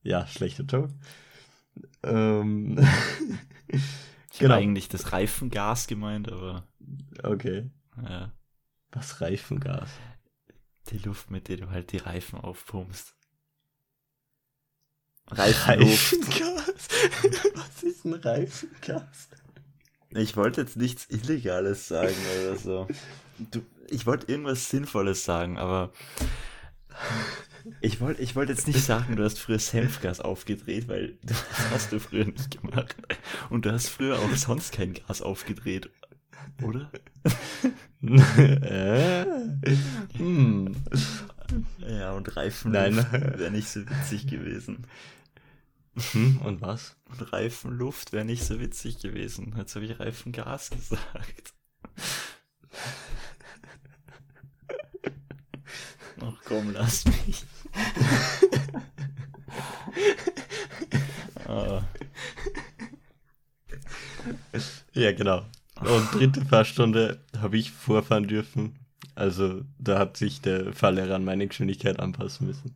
ja 0.01 0.27
schlechter 0.27 0.63
Joke. 0.63 0.93
Ähm, 2.03 2.77
ich 4.31 4.39
genau. 4.39 4.53
habe 4.53 4.63
eigentlich 4.63 4.89
das 4.89 5.11
Reifengas 5.11 5.87
gemeint, 5.87 6.31
aber. 6.31 6.67
Okay. 7.21 7.69
Ja. 8.01 8.31
Was 8.91 9.21
Reifengas? 9.21 9.89
die 10.89 10.97
Luft, 10.97 11.31
mit 11.31 11.47
der 11.47 11.57
du 11.57 11.69
halt 11.69 11.91
die 11.91 11.97
Reifen 11.97 12.39
aufpumpst. 12.39 13.15
Reifenluft. 15.29 16.13
Reifengas? 16.13 16.65
Was 17.55 17.83
ist 17.83 18.05
ein 18.05 18.13
Reifengas? 18.13 19.29
Ich 20.11 20.37
wollte 20.37 20.61
jetzt 20.61 20.77
nichts 20.77 21.07
Illegales 21.09 21.87
sagen 21.87 22.15
oder 22.41 22.55
so. 22.57 22.87
Du, 23.39 23.61
ich 23.89 24.05
wollte 24.05 24.31
irgendwas 24.31 24.69
Sinnvolles 24.69 25.25
sagen, 25.25 25.57
aber 25.57 25.91
ich 27.81 27.99
wollte 28.01 28.21
ich 28.21 28.35
wollt 28.35 28.49
jetzt 28.49 28.67
nicht 28.67 28.83
sagen, 28.83 29.15
du 29.15 29.23
hast 29.23 29.39
früher 29.39 29.59
Senfgas 29.59 30.19
aufgedreht, 30.19 30.87
weil 30.87 31.17
das 31.23 31.43
hast 31.71 31.91
du 31.91 31.99
früher 31.99 32.25
nicht 32.25 32.61
gemacht. 32.61 32.95
Und 33.49 33.65
du 33.65 33.71
hast 33.71 33.89
früher 33.89 34.19
auch 34.19 34.35
sonst 34.35 34.73
kein 34.73 34.93
Gas 34.93 35.21
aufgedreht, 35.21 35.89
oder? 36.61 36.91
äh, 38.03 39.25
hm. 40.17 40.75
Ja, 41.79 42.13
und 42.13 42.35
Reifenluft 42.35 43.11
wäre 43.11 43.51
nicht 43.51 43.69
so 43.69 43.81
witzig 43.89 44.27
gewesen. 44.27 44.87
Hm, 46.11 46.39
und 46.39 46.61
was? 46.61 46.95
Und 47.09 47.33
Reifenluft 47.33 48.13
wäre 48.13 48.25
nicht 48.25 48.43
so 48.43 48.59
witzig 48.59 48.99
gewesen. 48.99 49.53
Jetzt 49.57 49.75
habe 49.75 49.85
ich 49.85 49.99
Reifengas 49.99 50.71
gesagt. 50.71 51.53
Ach 56.21 56.35
komm, 56.45 56.71
lass 56.71 57.05
mich. 57.05 57.45
oh. 61.47 61.81
Ja, 64.93 65.11
genau. 65.11 65.43
Und 65.81 66.13
dritte 66.13 66.45
Fahrstunde 66.45 67.19
habe 67.35 67.57
ich 67.57 67.71
vorfahren 67.71 68.27
dürfen. 68.27 68.75
Also 69.15 69.61
da 69.77 69.99
hat 69.99 70.17
sich 70.17 70.41
der 70.41 70.73
Fahrlehrer 70.73 71.15
an 71.15 71.25
meine 71.25 71.47
Geschwindigkeit 71.47 71.99
anpassen 71.99 72.47
müssen. 72.47 72.73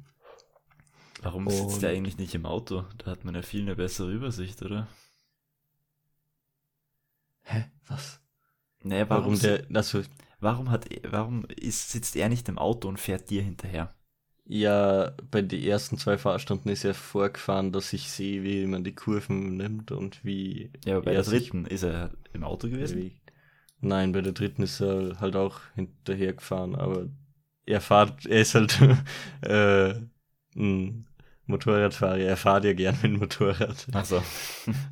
Warum 1.22 1.48
Und 1.48 1.54
sitzt 1.54 1.82
der 1.82 1.90
eigentlich 1.90 2.18
nicht 2.18 2.36
im 2.36 2.46
Auto? 2.46 2.86
Da 3.00 3.12
hat 3.12 3.26
man 3.26 3.36
ja 3.36 3.42
viel 3.42 3.62
eine 3.62 3.76
bessere 3.76 4.12
Übersicht, 4.12 4.62
oder? 4.62 4.88
Hä? 7.44 7.66
Was? 7.88 8.20
Nee, 8.84 9.06
warum, 9.08 9.26
warum 9.26 9.40
der, 9.40 9.66
also, 9.74 10.02
warum 10.40 10.70
hat, 10.70 10.86
warum 11.10 11.46
ist, 11.46 11.90
sitzt 11.90 12.16
er 12.16 12.30
nicht 12.30 12.48
im 12.50 12.60
Auto 12.60 12.88
und 12.88 13.00
fährt 13.00 13.30
dir 13.30 13.42
hinterher? 13.42 13.94
Ja, 14.46 15.12
bei 15.30 15.42
den 15.42 15.62
ersten 15.62 15.98
zwei 15.98 16.18
Fahrstunden 16.18 16.72
ist 16.72 16.86
er 16.86 16.94
vorgefahren, 16.94 17.74
dass 17.74 17.92
ich 17.92 18.10
sehe, 18.10 18.44
wie 18.44 18.66
man 18.66 18.84
die 18.84 18.96
Kurven 18.96 19.58
nimmt 19.58 19.92
und 19.92 20.24
wie. 20.24 20.72
Ja, 20.86 21.00
bei 21.02 21.12
der 21.12 21.24
dritten 21.24 21.66
ist 21.66 21.84
er 21.84 22.12
im 22.32 22.44
Auto 22.46 22.70
gewesen? 22.70 22.98
Wie, 22.98 23.12
nein, 23.80 24.12
bei 24.12 24.22
der 24.22 24.34
dritten 24.34 24.64
ist 24.64 24.82
er 24.82 25.20
halt 25.20 25.36
auch 25.36 25.60
hinterher 25.76 26.34
gefahren, 26.34 26.76
aber 26.76 27.08
er 27.66 27.82
fährt, 27.82 28.26
er 28.26 28.42
ist 28.42 28.56
halt 28.56 28.80
äh, 29.42 29.96
ein 30.56 31.08
Motorradfahrer, 31.46 32.18
er 32.18 32.38
fährt 32.38 32.66
ja 32.66 32.74
gern 32.74 32.96
mit 32.96 33.04
dem 33.04 33.20
Motorrad. 33.20 33.88
Ach 33.94 34.06
so. 34.06 34.24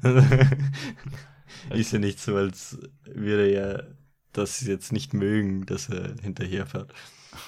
ist 1.71 1.91
ja 1.91 1.99
nicht 1.99 2.19
so, 2.19 2.35
als 2.35 2.77
würde 3.03 3.49
er 3.51 3.95
das 4.33 4.61
jetzt 4.61 4.91
nicht 4.91 5.13
mögen, 5.13 5.65
dass 5.65 5.89
er 5.89 6.15
hinterher 6.21 6.65
fährt. 6.65 6.93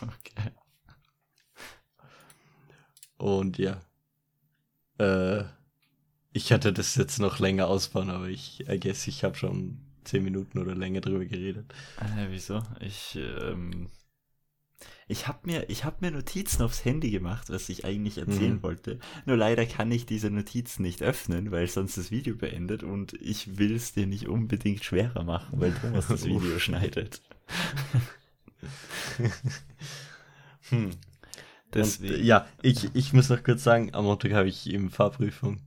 Okay. 0.02 0.52
Und 3.18 3.58
ja. 3.58 3.82
Äh, 4.98 5.44
ich 6.34 6.52
hatte 6.52 6.72
das 6.72 6.96
jetzt 6.96 7.20
noch 7.20 7.40
länger 7.40 7.68
ausbauen, 7.68 8.10
aber 8.10 8.28
ich 8.28 8.68
I 8.70 8.80
guess, 8.80 9.08
ich 9.08 9.24
habe 9.24 9.36
schon 9.36 9.87
zehn 10.08 10.24
Minuten 10.24 10.60
oder 10.60 10.76
länger 10.76 11.02
drüber 11.02 11.26
geredet. 11.26 11.74
Äh, 12.00 12.28
wieso? 12.30 12.62
Ich, 12.80 13.18
ähm, 13.18 13.90
ich 15.08 15.28
habe 15.28 15.40
mir, 15.44 15.70
ich 15.70 15.86
hab 15.86 16.02
mir 16.02 16.12
Notizen 16.12 16.64
aufs 16.64 16.84
Handy 16.84 17.12
gemacht, 17.12 17.50
was 17.50 17.70
ich 17.70 17.86
eigentlich 17.86 18.18
erzählen 18.18 18.56
mhm. 18.56 18.64
wollte. 18.64 19.00
Nur 19.26 19.38
leider 19.38 19.66
kann 19.66 19.92
ich 19.92 20.06
diese 20.06 20.30
Notizen 20.30 20.82
nicht 20.82 21.02
öffnen, 21.02 21.52
weil 21.52 21.68
sonst 21.68 21.98
das 21.98 22.12
Video 22.12 22.36
beendet 22.36 22.84
und 22.84 23.14
ich 23.14 23.58
will 23.58 23.76
es 23.76 23.94
dir 23.94 24.06
nicht 24.06 24.28
unbedingt 24.28 24.84
schwerer 24.84 25.24
machen, 25.24 25.62
weil 25.62 25.74
Thomas 25.74 26.08
das 26.08 26.26
Video 26.26 26.60
schneidet. 26.60 27.22
hm. 30.70 30.92
Deswegen. 31.74 32.16
Und, 32.16 32.24
ja, 32.24 32.48
ich, 32.62 32.94
ich 32.94 33.14
muss 33.14 33.30
noch 33.30 33.44
kurz 33.44 33.64
sagen, 33.64 33.94
am 33.94 34.06
Montag 34.06 34.34
habe 34.34 34.50
ich 34.50 34.70
eben 34.70 34.90
Fahrprüfung. 34.90 35.60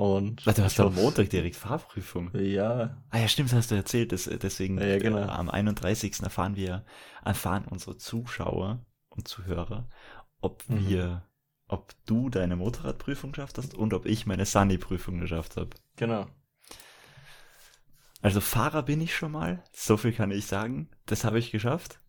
Und 0.00 0.46
Warte, 0.46 0.62
du 0.62 0.64
hast 0.64 0.80
am 0.80 0.94
Montag 0.94 1.28
direkt 1.28 1.56
Fahrprüfung? 1.56 2.30
Ja. 2.32 2.96
Ah 3.10 3.18
ja, 3.18 3.28
stimmt, 3.28 3.52
hast 3.52 3.70
du 3.70 3.74
erzählt. 3.74 4.12
Das, 4.12 4.24
deswegen 4.24 4.78
ja, 4.80 4.98
genau. 4.98 5.18
äh, 5.18 5.24
am 5.24 5.50
31. 5.50 6.22
erfahren 6.22 6.56
wir, 6.56 6.86
erfahren 7.22 7.66
unsere 7.68 7.98
Zuschauer 7.98 8.82
und 9.10 9.28
Zuhörer, 9.28 9.90
ob 10.40 10.66
mhm. 10.70 10.88
wir, 10.88 11.28
ob 11.68 11.92
du 12.06 12.30
deine 12.30 12.56
Motorradprüfung 12.56 13.32
geschafft 13.32 13.58
hast 13.58 13.74
und 13.74 13.92
ob 13.92 14.06
ich 14.06 14.24
meine 14.24 14.46
Sunny-Prüfung 14.46 15.20
geschafft 15.20 15.58
habe. 15.58 15.76
Genau. 15.96 16.28
Also 18.22 18.40
Fahrer 18.40 18.82
bin 18.84 19.02
ich 19.02 19.14
schon 19.14 19.32
mal, 19.32 19.62
so 19.70 19.98
viel 19.98 20.14
kann 20.14 20.30
ich 20.30 20.46
sagen. 20.46 20.88
Das 21.04 21.24
habe 21.24 21.38
ich 21.38 21.50
geschafft. 21.50 22.00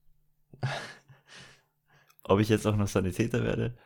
Ob 2.23 2.39
ich 2.39 2.47
jetzt 2.47 2.65
auch 2.67 2.77
noch 2.77 2.87
Sanitäter 2.87 3.43
werde? 3.43 3.77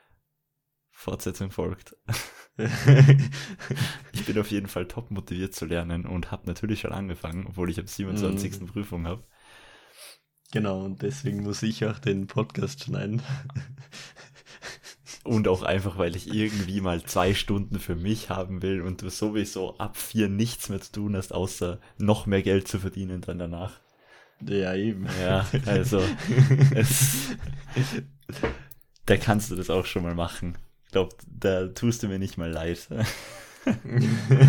Fortsetzung 0.92 1.50
folgt. 1.50 1.96
ich 2.58 4.26
bin 4.26 4.40
auf 4.40 4.50
jeden 4.50 4.68
Fall 4.68 4.88
top 4.88 5.12
motiviert 5.12 5.54
zu 5.54 5.66
lernen 5.66 6.06
und 6.06 6.32
habe 6.32 6.48
natürlich 6.48 6.82
schon 6.82 6.94
angefangen, 6.94 7.46
obwohl 7.48 7.70
ich 7.70 7.80
am 7.80 7.88
27. 7.88 8.62
Mm. 8.62 8.66
Prüfung 8.68 9.08
habe. 9.08 9.24
Genau, 10.52 10.86
und 10.86 11.02
deswegen 11.02 11.44
muss 11.44 11.64
ich 11.64 11.84
auch 11.86 12.00
den 12.00 12.28
Podcast 12.28 12.86
schneiden. 12.86 13.22
und 15.26 15.48
auch 15.48 15.64
einfach, 15.64 15.98
weil 15.98 16.16
ich 16.16 16.34
irgendwie 16.34 16.80
mal 16.80 17.04
zwei 17.04 17.34
Stunden 17.34 17.80
für 17.80 17.96
mich 17.96 18.30
haben 18.30 18.62
will 18.62 18.82
und 18.82 19.02
du 19.02 19.10
sowieso 19.10 19.78
ab 19.78 19.98
vier 19.98 20.30
nichts 20.30 20.70
mehr 20.70 20.80
zu 20.80 20.94
tun 20.94 21.16
hast, 21.18 21.34
außer 21.34 21.82
noch 21.98 22.26
mehr 22.26 22.42
Geld 22.42 22.68
zu 22.68 22.80
verdienen 22.80 23.22
dann 23.22 23.40
danach. 23.40 23.82
Ja, 24.48 24.76
eben. 24.76 25.08
Ja, 25.22 25.46
also 25.66 26.02
es, 26.76 27.36
da 29.06 29.18
kannst 29.18 29.52
du 29.52 29.56
das 29.56 29.70
auch 29.70 29.86
schon 29.86 30.04
mal 30.04 30.16
machen. 30.16 30.58
Ich 30.96 30.98
glaube, 30.98 31.18
da 31.28 31.68
tust 31.68 32.04
du 32.04 32.08
mir 32.08 32.20
nicht 32.20 32.38
mal 32.38 32.50
leid. 32.50 32.88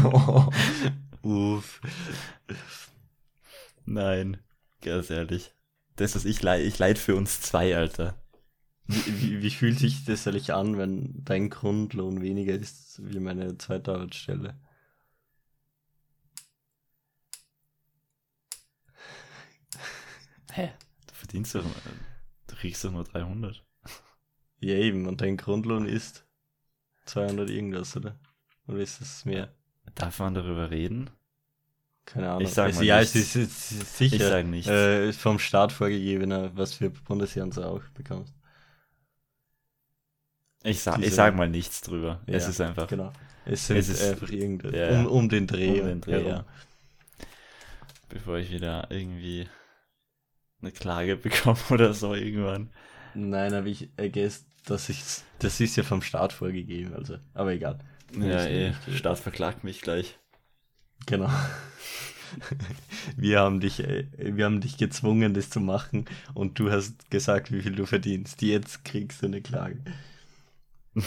oh, 0.05 0.49
uff. 1.23 1.81
Nein, 3.85 4.37
ganz 4.81 5.11
ehrlich. 5.11 5.53
Das 5.97 6.15
ist, 6.15 6.25
ich 6.25 6.41
leid, 6.43 6.65
ich 6.65 6.79
leid 6.79 6.99
für 6.99 7.17
uns 7.17 7.41
zwei, 7.41 7.77
Alter. 7.77 8.23
Wie, 8.87 9.23
wie, 9.23 9.43
wie, 9.43 9.51
fühlt 9.51 9.81
sich 9.81 10.05
das 10.05 10.25
ehrlich 10.25 10.55
an, 10.55 10.79
wenn 10.79 11.25
dein 11.25 11.51
Grundlohn 11.51 12.23
weniger 12.23 12.55
ist 12.55 13.03
wie 13.05 13.19
meine 13.19 13.59
zweite 13.59 13.95
Arbeitsstelle? 13.95 14.57
Hä? 20.53 20.73
Du 21.09 21.15
verdienst 21.15 21.57
doch, 21.57 21.65
du 22.47 22.55
kriegst 22.55 22.85
doch 22.85 22.93
nur 22.93 23.03
300. 23.03 23.65
Ja, 24.61 24.75
eben, 24.77 25.09
und 25.09 25.21
dein 25.21 25.37
Grundlohn 25.37 25.87
ist 25.87 26.26
200 27.07 27.51
irgendwas, 27.51 27.97
oder? 27.97 28.17
Oder 28.67 28.79
ist 28.79 29.01
das 29.01 29.25
mehr? 29.25 29.49
Darf 29.95 30.19
man 30.19 30.35
darüber 30.35 30.71
reden? 30.71 31.11
Keine 32.05 32.31
Ahnung. 32.31 32.43
Ich 32.43 32.53
sag 32.53 32.67
also, 32.67 32.83
ja, 32.83 33.01
es 33.01 33.15
ist, 33.17 33.35
es 33.35 33.73
ist 33.73 33.97
sicher 33.97 34.17
ich 34.17 34.23
sag 34.23 34.47
nichts. 34.47 34.69
Äh, 34.69 35.13
vom 35.13 35.39
Staat 35.39 35.73
vorgegebener, 35.73 36.57
was 36.57 36.75
für 36.75 36.91
Bundesjahr 36.91 37.45
und 37.47 37.55
so 37.55 37.65
auch 37.65 37.83
bekommst. 37.95 38.33
Ich 40.63 40.81
sag, 40.81 40.97
Diese, 40.97 41.09
ich 41.09 41.15
sag 41.15 41.35
mal 41.35 41.49
nichts 41.49 41.81
drüber. 41.81 42.21
Ja, 42.27 42.35
es 42.35 42.49
ist 42.49 42.61
einfach. 42.61 42.87
Genau. 42.87 43.13
Es, 43.45 43.71
es 43.71 43.89
ist 43.89 44.03
einfach 44.03 44.29
irgendwas. 44.31 44.73
Ja, 44.73 45.01
um, 45.01 45.07
um, 45.07 45.29
den 45.29 45.47
Dreh. 45.47 45.81
Um 45.81 45.87
den 45.87 46.01
Dreh, 46.01 46.29
ja. 46.29 46.45
Bevor 48.09 48.39
ich 48.39 48.51
wieder 48.51 48.89
irgendwie 48.91 49.49
eine 50.61 50.73
Klage 50.73 51.17
bekomme 51.17 51.59
oder 51.71 51.95
so 51.95 52.15
irgendwann. 52.15 52.71
Nein, 53.15 53.55
aber 53.55 53.67
ich 53.67 53.91
I 54.01 54.11
guess, 54.11 54.45
dass 54.67 54.89
ich 54.89 55.03
das 55.39 55.61
ist 55.61 55.77
ja 55.77 55.83
vom 55.83 56.03
Staat 56.03 56.33
vorgegeben, 56.33 56.95
also, 56.95 57.19
aber 57.35 57.53
egal. 57.53 57.79
Ja, 58.19 58.45
eh, 58.47 58.73
Staat 58.95 59.19
verklagt 59.19 59.65
mich 59.65 59.81
gleich. 59.81 60.19
Genau. 61.07 61.31
wir 63.17 63.41
haben 63.41 63.61
dich, 63.61 63.81
äh, 63.81 64.07
wir 64.19 64.45
haben 64.45 64.61
dich 64.61 64.77
gezwungen, 64.77 65.35
das 65.35 65.51
zu 65.51 65.61
machen 65.61 66.07
und 66.35 66.59
du 66.59 66.71
hast 66.71 67.11
gesagt, 67.11 67.53
wie 67.53 67.63
viel 67.63 67.75
du 67.75 67.87
verdienst. 67.87 68.43
Jetzt 68.43 68.85
kriegst 68.85 69.23
du 69.23 69.27
eine 69.27 69.43
Klage. 69.43 69.83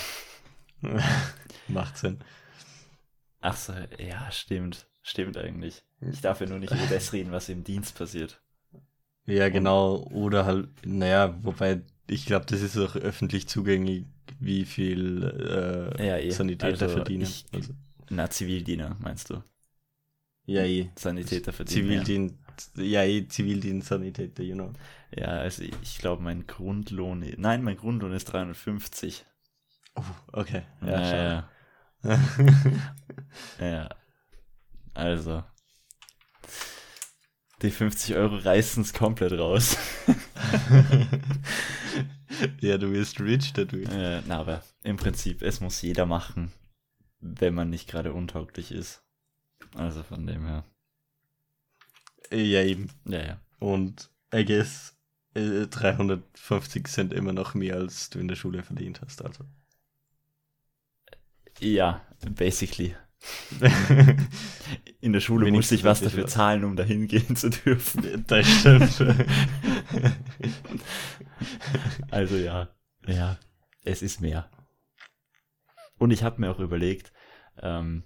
Macht 1.68 1.98
Sinn. 1.98 2.20
Ach 3.42 3.56
so, 3.56 3.74
ja, 3.98 4.30
stimmt. 4.32 4.88
Stimmt 5.02 5.38
eigentlich. 5.38 5.84
Ich 6.02 6.22
darf 6.22 6.42
ja 6.42 6.48
nur 6.48 6.60
nicht 6.60 6.72
über 6.72 6.86
das 6.88 7.14
reden, 7.14 7.32
was 7.32 7.50
im 7.50 7.64
Dienst 7.64 7.98
passiert. 7.98 8.42
Ja, 9.26 9.50
genau. 9.50 10.04
Oder 10.12 10.46
halt, 10.46 10.70
naja, 10.86 11.38
wobei 11.44 11.82
ich 12.10 12.26
glaube, 12.26 12.46
das 12.46 12.62
ist 12.62 12.78
auch 12.78 12.96
öffentlich 12.96 13.48
zugänglich, 13.48 14.06
wie 14.40 14.66
viel 14.66 15.24
äh, 15.98 16.08
ja, 16.08 16.18
eh. 16.18 16.32
Sanitäter 16.32 16.84
also 16.84 16.90
verdienen. 16.90 17.24
Ich, 17.24 17.46
also. 17.54 17.74
Na, 18.10 18.30
Zivildiener, 18.30 18.96
meinst 19.00 19.30
du? 19.30 19.44
Ja, 20.46 20.64
eh. 20.64 20.90
Sanitäter 20.96 21.54
verdienen. 21.54 22.06
Zivildien, 22.06 22.38
ja, 22.76 23.04
eh 23.04 23.28
Zivildienstsanitäter, 23.28 24.44
you 24.44 24.56
know. 24.56 24.74
Ja, 25.16 25.28
also 25.28 25.64
ich 25.64 25.98
glaube, 26.00 26.24
mein 26.24 26.48
Grundlohn, 26.48 27.26
nein, 27.38 27.64
mein 27.64 27.78
Grundlohn 27.78 28.14
ist 28.14 28.26
350. 28.26 29.26
Oh, 29.96 30.04
okay. 30.34 30.64
Ja, 30.82 31.02
ja. 31.02 31.50
Ja. 32.04 32.20
ja. 33.60 33.90
Also. 34.94 35.44
Die 37.62 37.72
50 37.72 38.16
Euro 38.16 38.38
reißen 38.38 38.84
es 38.84 38.94
komplett 38.94 39.34
raus. 39.34 39.78
ja, 42.62 42.78
du 42.78 42.92
wirst 42.92 43.20
rich 43.20 43.54
dadurch. 43.54 43.90
Äh, 43.90 44.22
na, 44.28 44.40
aber 44.40 44.64
im 44.84 44.98
Prinzip, 44.98 45.42
es 45.42 45.62
muss 45.62 45.82
jeder 45.82 46.06
machen, 46.06 46.52
wenn 47.20 47.54
man 47.54 47.70
nicht 47.70 47.90
gerade 47.90 48.14
untauglich 48.14 48.72
ist. 48.72 49.02
Also 49.76 50.04
von 50.04 50.26
dem 50.26 50.46
her. 50.46 50.64
Ja, 52.32 52.64
eben. 52.64 52.90
Ja, 53.06 53.24
ja. 53.24 53.40
Und 53.60 54.10
I 54.34 54.46
guess 54.46 54.96
äh, 55.34 55.68
350 55.68 56.88
sind 56.88 57.14
immer 57.14 57.34
noch 57.34 57.54
mehr, 57.54 57.76
als 57.76 58.10
du 58.10 58.20
in 58.20 58.28
der 58.28 58.36
Schule 58.36 58.64
verdient 58.64 59.02
hast, 59.02 59.24
also. 59.24 59.46
Ja, 61.60 62.02
basically. 62.22 62.96
In 65.02 65.14
der 65.14 65.20
Schule 65.20 65.52
musste 65.52 65.76
ich 65.76 65.84
was 65.84 66.02
dafür 66.02 66.28
zahlen, 66.28 66.64
um 66.64 66.76
dahin 66.76 67.08
gehen 67.08 67.36
zu 67.36 67.50
dürfen. 67.50 68.24
Das 68.28 68.48
stimmt. 68.48 69.00
also 72.12 72.38
ja, 72.38 72.70
ja, 73.06 73.38
es 73.84 74.02
ist 74.02 74.22
mehr. 74.22 74.50
Und 75.98 76.12
ich 76.12 76.24
habe 76.24 76.40
mir 76.40 76.52
auch 76.52 76.60
überlegt, 76.60 77.12
ähm, 77.62 78.04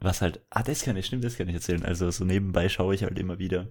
was 0.00 0.22
halt, 0.22 0.44
ah, 0.50 0.62
das 0.62 0.82
kann 0.82 0.96
ich, 0.96 1.06
stimmt, 1.06 1.24
das 1.24 1.36
kann 1.36 1.48
ich 1.48 1.54
erzählen. 1.54 1.84
Also 1.84 2.10
so 2.10 2.24
nebenbei 2.24 2.68
schaue 2.68 2.94
ich 2.94 3.02
halt 3.02 3.18
immer 3.18 3.38
wieder, 3.38 3.68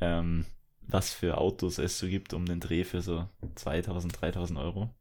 ähm, 0.00 0.46
was 0.80 1.12
für 1.12 1.38
Autos 1.38 1.78
es 1.78 1.98
so 1.98 2.06
gibt 2.06 2.34
um 2.34 2.46
den 2.46 2.60
Dreh 2.60 2.84
für 2.84 3.00
so 3.00 3.28
2000, 3.54 4.20
3000 4.20 4.58
Euro. 4.58 4.94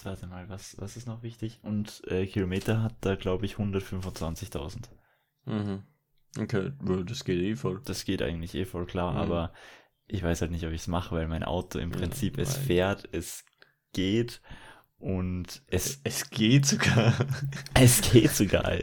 warte 0.06 0.28
mal, 0.28 0.50
was, 0.50 0.76
was 0.80 0.98
ist 0.98 1.08
noch 1.08 1.24
wichtig? 1.24 1.60
Und 1.64 2.02
äh, 2.08 2.26
Kilometer 2.26 2.82
hat 2.84 2.96
da, 3.02 3.16
glaube 3.16 3.46
ich, 3.46 3.56
125.000. 3.56 4.90
Mhm. 5.46 5.84
Okay, 6.40 6.72
das 7.06 7.24
geht 7.24 7.40
eh 7.42 7.56
voll. 7.56 7.82
Das 7.86 8.06
geht 8.06 8.22
eigentlich 8.22 8.54
eh 8.56 8.66
voll 8.66 8.86
klar, 8.86 9.14
Mhm. 9.14 9.18
aber 9.18 9.54
ich 10.06 10.22
weiß 10.24 10.42
halt 10.42 10.52
nicht, 10.52 10.66
ob 10.66 10.72
ich 10.72 10.82
es 10.82 10.88
mache, 10.88 11.16
weil 11.16 11.28
mein 11.28 11.44
Auto 11.44 11.80
im 11.80 11.92
Ja, 11.92 11.98
Prinzip, 11.98 12.38
es 12.38 12.56
nein. 12.58 12.66
fährt, 12.66 13.10
es 13.12 13.46
geht 13.94 14.42
und 14.98 15.62
es, 15.68 16.02
Es 16.04 16.30
geht 16.30 16.66
sogar. 16.66 17.14
es 17.74 18.02
geht 18.02 18.32
sogar. 18.32 18.78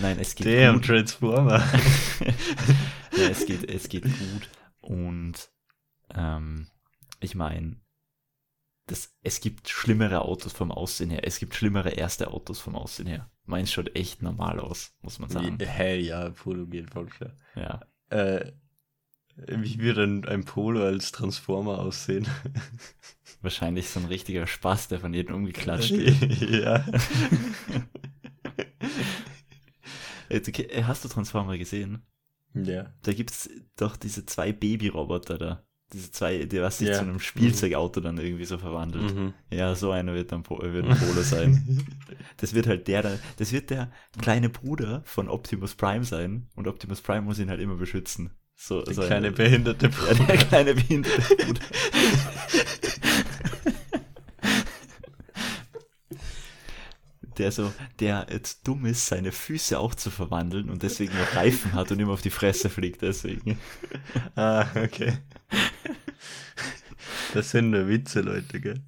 Nein, 0.00 0.18
es 0.20 0.34
geht 0.34 0.46
Damn, 0.46 0.76
gut. 0.76 0.86
Transformer. 0.86 1.58
ja, 3.16 3.28
es 3.30 3.46
geht, 3.46 3.68
es 3.68 3.88
geht 3.88 4.04
gut 4.04 4.48
und 4.80 5.50
ähm, 6.14 6.68
ich 7.20 7.34
meine, 7.34 7.80
das, 8.86 9.14
es 9.22 9.40
gibt 9.40 9.68
schlimmere 9.68 10.22
Autos 10.22 10.52
vom 10.52 10.70
Aussehen 10.70 11.10
her. 11.10 11.26
Es 11.26 11.38
gibt 11.38 11.54
schlimmere 11.54 11.90
erste 11.90 12.28
Autos 12.28 12.60
vom 12.60 12.74
Aussehen 12.76 13.06
her. 13.06 13.30
Meins 13.46 13.72
schaut 13.72 13.94
echt 13.96 14.22
normal 14.22 14.60
aus, 14.60 14.92
muss 15.02 15.18
man 15.18 15.30
sagen. 15.30 15.58
Wie- 15.60 15.64
Hey, 15.66 16.00
ja, 16.00 16.30
Polo 16.30 16.66
geht 16.66 16.90
voll 16.90 17.06
klar. 17.06 17.32
Ja. 17.54 17.80
Äh, 18.10 18.52
wie 19.36 19.78
wird 19.80 19.98
ein, 19.98 20.24
ein 20.28 20.44
Polo 20.44 20.84
als 20.84 21.12
Transformer 21.12 21.78
aussehen? 21.80 22.26
Wahrscheinlich 23.42 23.88
so 23.90 24.00
ein 24.00 24.06
richtiger 24.06 24.46
Spaß, 24.46 24.88
der 24.88 25.00
von 25.00 25.12
jedem 25.12 25.34
umgeklatscht 25.34 25.90
wird. 25.92 26.40
ja. 26.50 26.84
Jetzt, 30.28 30.48
okay, 30.48 30.82
Hast 30.84 31.04
du 31.04 31.08
Transformer 31.08 31.58
gesehen? 31.58 32.02
Ja. 32.54 32.92
Da 33.02 33.12
gibt's 33.12 33.48
doch 33.76 33.96
diese 33.96 34.24
zwei 34.26 34.52
Babyroboter 34.52 35.38
da. 35.38 35.66
Diese 35.94 36.10
zwei, 36.10 36.44
die 36.44 36.60
was 36.60 36.78
sich 36.78 36.88
Ja. 36.88 36.94
zu 36.94 37.00
einem 37.02 37.20
Spielzeugauto 37.20 38.00
dann 38.00 38.18
irgendwie 38.18 38.44
so 38.44 38.58
verwandelt. 38.58 39.14
Mhm. 39.14 39.32
Ja, 39.50 39.74
so 39.76 39.92
einer 39.92 40.12
wird 40.12 40.32
dann 40.32 40.42
Po- 40.42 40.60
wird 40.60 40.86
Polo 40.86 41.22
sein. 41.22 41.86
Das 42.38 42.52
wird 42.52 42.66
halt 42.66 42.88
der, 42.88 43.02
da- 43.02 43.18
das 43.36 43.52
wird 43.52 43.70
der 43.70 43.92
kleine 44.20 44.48
Bruder 44.50 45.02
von 45.06 45.28
Optimus 45.28 45.76
Prime 45.76 46.04
sein 46.04 46.48
und 46.56 46.66
Optimus 46.66 47.00
Prime 47.00 47.22
muss 47.22 47.38
ihn 47.38 47.48
halt 47.48 47.60
immer 47.60 47.76
beschützen. 47.76 48.30
So, 48.56 48.82
Der 48.82 48.94
so 48.94 49.02
ein- 49.02 49.06
kleine 49.06 49.30
behinderte 49.30 49.88
ja, 50.08 50.14
der 50.26 50.36
kleine 50.38 50.74
behinderte 50.74 51.22
Bruder. 51.36 51.60
Der 57.38 57.52
so, 57.52 57.72
der 58.00 58.26
jetzt 58.30 58.66
dumm 58.66 58.86
ist, 58.86 59.06
seine 59.06 59.32
Füße 59.32 59.78
auch 59.78 59.94
zu 59.94 60.10
verwandeln 60.10 60.70
und 60.70 60.82
deswegen 60.82 61.16
noch 61.18 61.34
Reifen 61.34 61.72
hat 61.72 61.90
und 61.90 61.98
immer 62.00 62.12
auf 62.12 62.22
die 62.22 62.30
Fresse 62.30 62.70
fliegt, 62.70 63.02
deswegen. 63.02 63.58
Ah, 64.36 64.66
okay. 64.76 65.18
Das 67.32 67.50
sind 67.50 67.70
nur 67.70 67.88
Witze, 67.88 68.20
Leute, 68.20 68.60
gell? 68.60 68.82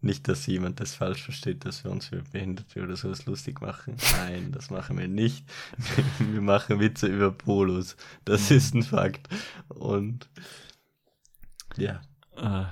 Nicht, 0.00 0.28
dass 0.28 0.46
jemand 0.46 0.78
das 0.78 0.94
falsch 0.94 1.22
versteht, 1.22 1.64
dass 1.64 1.82
wir 1.82 1.90
uns 1.90 2.06
für 2.06 2.22
Behinderte 2.22 2.82
oder 2.82 2.96
sowas 2.96 3.26
lustig 3.26 3.60
machen. 3.60 3.96
Nein, 4.12 4.52
das 4.52 4.70
machen 4.70 4.98
wir 4.98 5.08
nicht. 5.08 5.44
Wir 6.18 6.42
machen 6.42 6.80
Witze 6.80 7.06
über 7.06 7.32
Polos. 7.32 7.96
Das 8.24 8.50
ist 8.50 8.74
ein 8.74 8.82
Fakt. 8.82 9.28
Und 9.68 10.28
ja. 11.76 12.00
Äh. 12.36 12.66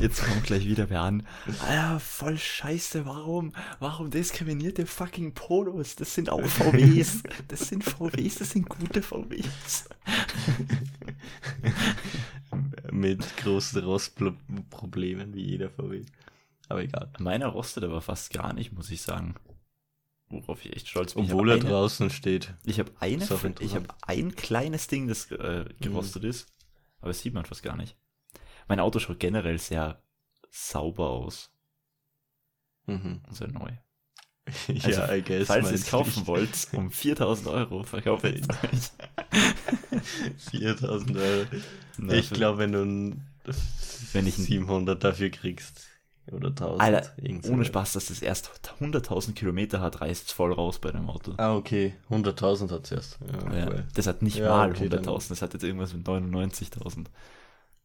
Jetzt 0.00 0.22
kommt 0.22 0.44
gleich 0.44 0.64
wieder 0.64 0.90
wer 0.90 1.00
an. 1.00 1.26
Alter, 1.60 1.98
voll 1.98 2.38
scheiße, 2.38 3.04
warum? 3.04 3.52
Warum 3.80 4.10
diskriminiert 4.10 4.78
ihr 4.78 4.86
fucking 4.86 5.34
Polos? 5.34 5.96
Das 5.96 6.14
sind 6.14 6.30
auch 6.30 6.44
VWs. 6.44 7.22
Das 7.48 7.68
sind 7.68 7.82
VWs, 7.82 8.36
das 8.36 8.50
sind 8.50 8.68
gute 8.68 9.02
VWs. 9.02 9.88
Mit 12.92 13.36
großen 13.38 13.82
Rostproblemen 13.82 15.34
wie 15.34 15.46
jeder 15.46 15.70
VW. 15.70 16.04
Aber 16.68 16.82
egal. 16.82 17.10
Meiner 17.18 17.48
rostet 17.48 17.82
aber 17.82 18.00
fast 18.00 18.32
gar 18.32 18.52
nicht, 18.52 18.72
muss 18.72 18.90
ich 18.90 19.02
sagen. 19.02 19.34
Worauf 20.28 20.64
ich 20.64 20.76
echt 20.76 20.88
stolz 20.88 21.14
bin. 21.14 21.24
Obwohl 21.24 21.50
er 21.50 21.56
eine, 21.56 21.64
draußen 21.64 22.10
steht. 22.10 22.54
ich 22.64 22.78
habe 22.78 22.92
eine, 23.00 23.24
ich 23.60 23.74
habe 23.74 23.88
ein 24.02 24.36
kleines 24.36 24.86
Ding, 24.86 25.08
das 25.08 25.30
äh, 25.32 25.64
gerostet 25.80 26.24
ist, 26.24 26.52
aber 27.00 27.08
das 27.08 27.20
sieht 27.20 27.34
man 27.34 27.46
fast 27.46 27.62
gar 27.62 27.76
nicht. 27.76 27.96
Mein 28.68 28.80
Auto 28.80 28.98
schaut 28.98 29.18
generell 29.20 29.58
sehr 29.58 30.02
sauber 30.50 31.08
aus 31.10 31.50
Mhm. 32.86 33.20
und 33.26 33.34
sehr 33.34 33.48
neu. 33.48 33.70
ja, 34.68 34.84
Also, 34.84 35.12
I 35.12 35.22
guess. 35.22 35.46
Falls 35.48 35.68
ihr 35.68 35.74
es 35.74 35.86
kaufen 35.90 36.20
du. 36.24 36.26
wollt, 36.26 36.68
um 36.72 36.90
4000 36.92 37.48
Euro, 37.48 37.82
verkaufe 37.82 38.28
ich 38.30 38.42
es 38.42 38.48
euch. 38.48 40.00
4000 40.50 41.16
Euro. 41.16 41.46
Na, 41.98 42.14
ich 42.14 42.30
glaube, 42.30 42.58
wenn 42.58 42.72
du 42.72 42.82
ein 42.84 43.26
Wenn 44.12 44.26
ich 44.26 44.38
ein- 44.38 44.44
700 44.44 45.02
dafür 45.04 45.30
kriegst. 45.30 45.86
Oder 46.30 46.48
1000. 46.48 46.80
Alter, 46.82 47.12
ohne. 47.50 47.64
Spaß, 47.64 47.94
dass 47.94 48.10
es 48.10 48.20
erst 48.20 48.50
100.000 48.80 49.32
Kilometer 49.34 49.80
hat, 49.80 50.02
reißt 50.02 50.26
es 50.26 50.32
voll 50.32 50.52
raus 50.52 50.78
bei 50.78 50.92
dem 50.92 51.08
Auto. 51.08 51.32
Ah, 51.38 51.54
okay. 51.56 51.94
100.000 52.10 52.70
hat 52.70 52.84
es 52.84 52.92
erst. 52.92 53.18
Ja, 53.50 53.54
Ja, 53.56 53.64
voll. 53.66 53.84
das 53.94 54.06
hat 54.06 54.20
nicht 54.22 54.36
Ja, 54.36 54.48
mal 54.50 54.70
okay, 54.70 54.88
dann- 54.90 55.04
100.000, 55.04 55.30
das 55.30 55.40
hat 55.42 55.54
jetzt 55.54 55.62
irgendwas 55.62 55.94
mit 55.94 56.06
99.000. 56.06 57.06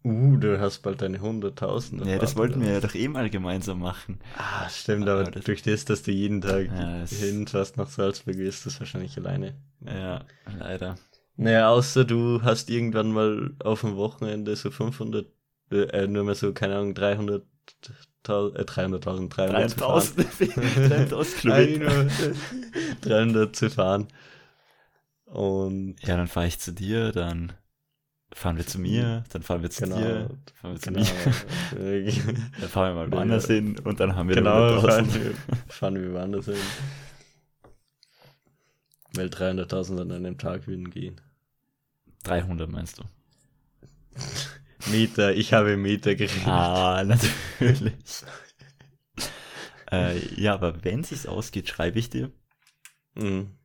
Uh, 0.05 0.35
du 0.35 0.59
hast 0.59 0.79
bald 0.79 1.01
deine 1.01 1.19
100.000. 1.19 2.05
Ja, 2.05 2.17
das 2.19 2.35
wollten 2.35 2.61
wir 2.61 2.73
ja 2.73 2.79
doch 2.81 2.93
eh 2.93 3.07
mal 3.07 3.29
gemeinsam 3.29 3.79
machen. 3.79 4.19
Ah, 4.37 4.67
stimmt, 4.69 5.07
aber, 5.07 5.21
Aber 5.21 5.31
das- 5.31 5.45
durch 5.45 5.61
das, 5.61 5.85
dass 5.85 6.03
du 6.03 6.11
jeden 6.11 6.41
Tag 6.41 6.67
Ja, 6.67 6.99
das- 6.99 7.11
hinfährst 7.11 7.77
nach 7.77 7.87
Salzburg, 7.89 8.35
ist 8.35 8.65
das 8.65 8.79
wahrscheinlich 8.79 9.15
alleine. 9.17 9.55
Ja, 9.85 10.25
leider. 10.59 10.95
Naja, 11.37 11.69
außer 11.69 12.03
du 12.05 12.41
hast 12.43 12.69
irgendwann 12.69 13.11
mal 13.13 13.51
auf 13.63 13.81
dem 13.81 13.95
Wochenende 13.95 14.55
so 14.57 14.71
500, 14.71 15.25
äh, 15.71 16.05
nur 16.07 16.25
mal 16.25 16.35
so, 16.35 16.51
keine 16.53 16.75
Ahnung, 16.75 16.93
300, 16.93 17.43
äh, 18.27 18.63
300.000, 18.65 19.29
300 19.29 19.69
zu 19.71 19.77
fahren. 19.77 20.03
3000 20.15 20.89
3000 20.89 21.37
Kilometer. 21.41 21.91
Eine, 21.91 22.09
300 23.01 23.55
zu 23.55 23.69
fahren. 23.69 24.07
Und 25.25 25.95
Ja, 26.03 26.17
dann 26.17 26.27
fahre 26.27 26.47
ich 26.47 26.59
zu 26.59 26.73
dir, 26.73 27.11
dann 27.11 27.53
fahren 28.33 28.57
wir 28.57 28.65
zu 28.67 28.79
mir, 28.79 29.23
dann 29.29 29.43
fahren 29.43 29.61
wir 29.61 29.69
zu 29.69 29.83
Genau, 29.83 29.95
dir, 29.95 30.29
dann 30.45 30.55
fahren 30.55 30.73
wir 30.73 30.79
zu 30.81 30.91
genau, 30.91 31.01
mir, 31.73 31.79
äh, 31.79 32.11
dann 32.59 32.69
fahren 32.69 32.95
wir 32.95 33.05
mal 33.05 33.11
Ja. 33.11 33.11
woanders 33.11 33.47
hin 33.47 33.79
und 33.79 33.99
dann 33.99 34.15
haben 34.15 34.29
wir 34.29 34.35
genau, 34.35 34.79
fahren 34.81 35.09
100.000. 35.09 35.13
wir, 35.13 35.35
fahren 35.67 35.95
wir 36.01 36.13
woanders 36.13 36.45
hin. 36.45 36.73
Weil 39.15 39.29
300.000 39.29 40.01
an 40.01 40.11
einem 40.11 40.37
Tag 40.37 40.67
würden 40.67 40.89
gehen. 40.89 41.21
300 42.23 42.69
meinst 42.69 42.99
du? 42.99 43.03
Meter, 44.91 45.33
ich 45.35 45.53
habe 45.53 45.77
Meter 45.77 46.15
geredet. 46.15 46.45
Ah, 46.45 47.03
natürlich. 47.05 47.93
äh, 49.91 50.17
ja, 50.41 50.53
aber 50.53 50.83
wenn 50.83 51.01
es 51.01 51.09
sich 51.09 51.27
ausgeht, 51.27 51.67
schreibe 51.69 51.99
ich 51.99 52.09
dir. 52.09 52.31
Mhm. 53.15 53.57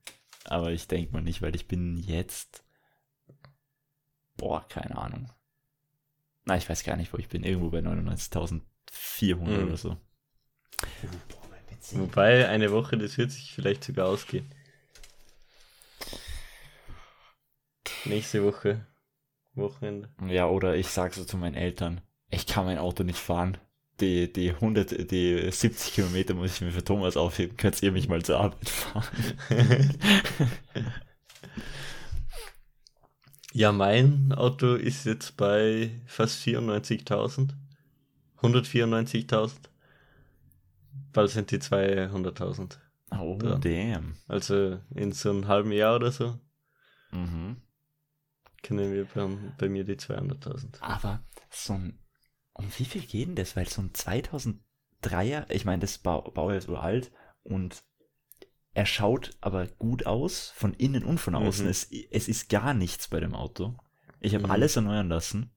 Aber 0.44 0.72
ich 0.72 0.88
denke 0.88 1.12
mal 1.12 1.22
nicht, 1.22 1.42
weil 1.42 1.54
ich 1.54 1.68
bin 1.68 1.96
jetzt. 1.98 2.64
Boah, 4.38 4.66
keine 4.68 4.96
Ahnung. 4.96 5.30
Na, 6.46 6.56
ich 6.56 6.66
weiß 6.68 6.82
gar 6.84 6.96
nicht, 6.96 7.12
wo 7.12 7.18
ich 7.18 7.28
bin. 7.28 7.44
Irgendwo 7.44 7.68
bei 7.68 7.80
99.400 7.80 9.36
Mhm. 9.36 9.66
oder 9.66 9.76
so. 9.76 9.96
Wobei, 11.92 12.48
eine 12.48 12.72
Woche, 12.72 12.96
das 12.96 13.18
wird 13.18 13.30
sich 13.32 13.52
vielleicht 13.52 13.84
sogar 13.84 14.06
ausgehen. 14.08 14.50
Nächste 18.04 18.44
Woche, 18.44 18.86
Wochenende. 19.54 20.08
Ja, 20.26 20.46
oder 20.48 20.76
ich 20.76 20.86
sag 20.88 21.14
so 21.14 21.24
zu 21.24 21.36
meinen 21.36 21.54
Eltern, 21.54 22.00
ich 22.30 22.46
kann 22.46 22.64
mein 22.66 22.78
Auto 22.78 23.02
nicht 23.02 23.18
fahren. 23.18 23.58
Die, 24.00 24.32
die 24.32 24.50
100, 24.50 25.10
die 25.10 25.50
70 25.50 25.92
Kilometer 25.94 26.34
muss 26.34 26.54
ich 26.54 26.60
mir 26.60 26.70
für 26.70 26.84
Thomas 26.84 27.16
aufheben. 27.16 27.56
Könnt 27.56 27.82
ihr 27.82 27.90
mich 27.90 28.08
mal 28.08 28.22
zur 28.22 28.38
Arbeit 28.38 28.68
fahren? 28.68 29.04
Ja, 33.52 33.72
mein 33.72 34.32
Auto 34.32 34.74
ist 34.74 35.04
jetzt 35.06 35.36
bei 35.36 35.90
fast 36.06 36.40
94.000. 36.46 37.54
194.000. 38.40 39.52
Bald 41.12 41.30
sind 41.30 41.50
die 41.50 41.58
200.000. 41.58 42.78
Oh, 43.18 43.38
Ja. 43.42 43.56
damn. 43.58 44.16
Also 44.28 44.80
in 44.94 45.12
so 45.12 45.30
einem 45.30 45.48
halben 45.48 45.72
Jahr 45.72 45.96
oder 45.96 46.12
so 46.12 46.38
Mhm. 47.10 47.62
kennen 48.62 48.92
wir 48.92 49.06
bei, 49.06 49.26
bei 49.56 49.68
mir 49.70 49.84
die 49.84 49.96
200.000. 49.96 50.80
Aber 50.82 51.24
so 51.50 51.72
ein, 51.72 51.98
um 52.52 52.66
wie 52.76 52.84
viel 52.84 53.02
geht 53.02 53.28
denn 53.28 53.34
das? 53.36 53.56
Weil 53.56 53.66
so 53.68 53.80
ein 53.80 53.92
2003er, 53.92 55.50
ich 55.50 55.64
meine, 55.64 55.80
das 55.80 55.96
Bau, 55.98 56.20
Baujahr 56.30 56.58
ist 56.58 56.68
uralt 56.68 57.10
und 57.42 57.82
er 58.78 58.86
schaut 58.86 59.32
aber 59.40 59.66
gut 59.66 60.06
aus, 60.06 60.52
von 60.54 60.72
innen 60.72 61.02
und 61.02 61.18
von 61.18 61.34
außen. 61.34 61.64
Mhm. 61.64 61.70
Es, 61.70 61.90
es 62.12 62.28
ist 62.28 62.48
gar 62.48 62.74
nichts 62.74 63.08
bei 63.08 63.18
dem 63.18 63.34
Auto. 63.34 63.74
Ich 64.20 64.34
habe 64.34 64.44
Mhm. 64.44 64.50
alles 64.52 64.76
erneuern 64.76 65.08
lassen 65.08 65.50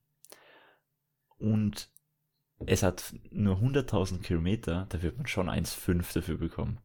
und 1.38 1.88
es 2.66 2.82
hat 2.82 3.14
nur 3.30 3.58
100.000 3.60 4.22
Kilometer, 4.22 4.86
da 4.88 5.02
wird 5.02 5.18
man 5.18 5.28
schon 5.28 5.48
1,5 5.48 6.12
dafür 6.14 6.36
bekommen. 6.36 6.78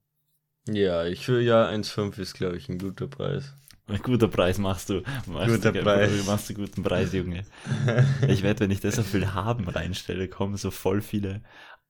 Ja, 0.67 1.05
ich 1.05 1.27
will 1.27 1.41
ja 1.41 1.67
1,5 1.67 2.19
ist, 2.19 2.35
glaube 2.35 2.57
ich, 2.57 2.69
ein 2.69 2.77
guter 2.77 3.07
Preis. 3.07 3.55
Ein 3.87 4.01
guter 4.03 4.27
Preis 4.27 4.57
machst 4.59 4.89
du. 4.89 5.01
Machst 5.27 5.55
Guter 5.55 5.71
du, 5.71 5.81
Preis. 5.81 6.25
Machst 6.27 6.49
du 6.49 6.53
guten 6.53 6.83
Preis, 6.83 7.13
Junge. 7.13 7.45
Ich 8.27 8.43
werde, 8.43 8.59
wenn 8.59 8.71
ich 8.71 8.81
das 8.81 8.99
auf 8.99 9.07
viel 9.07 9.33
haben 9.33 9.67
reinstelle, 9.67 10.27
kommen 10.27 10.57
so 10.57 10.69
voll 10.71 11.01
viele 11.01 11.41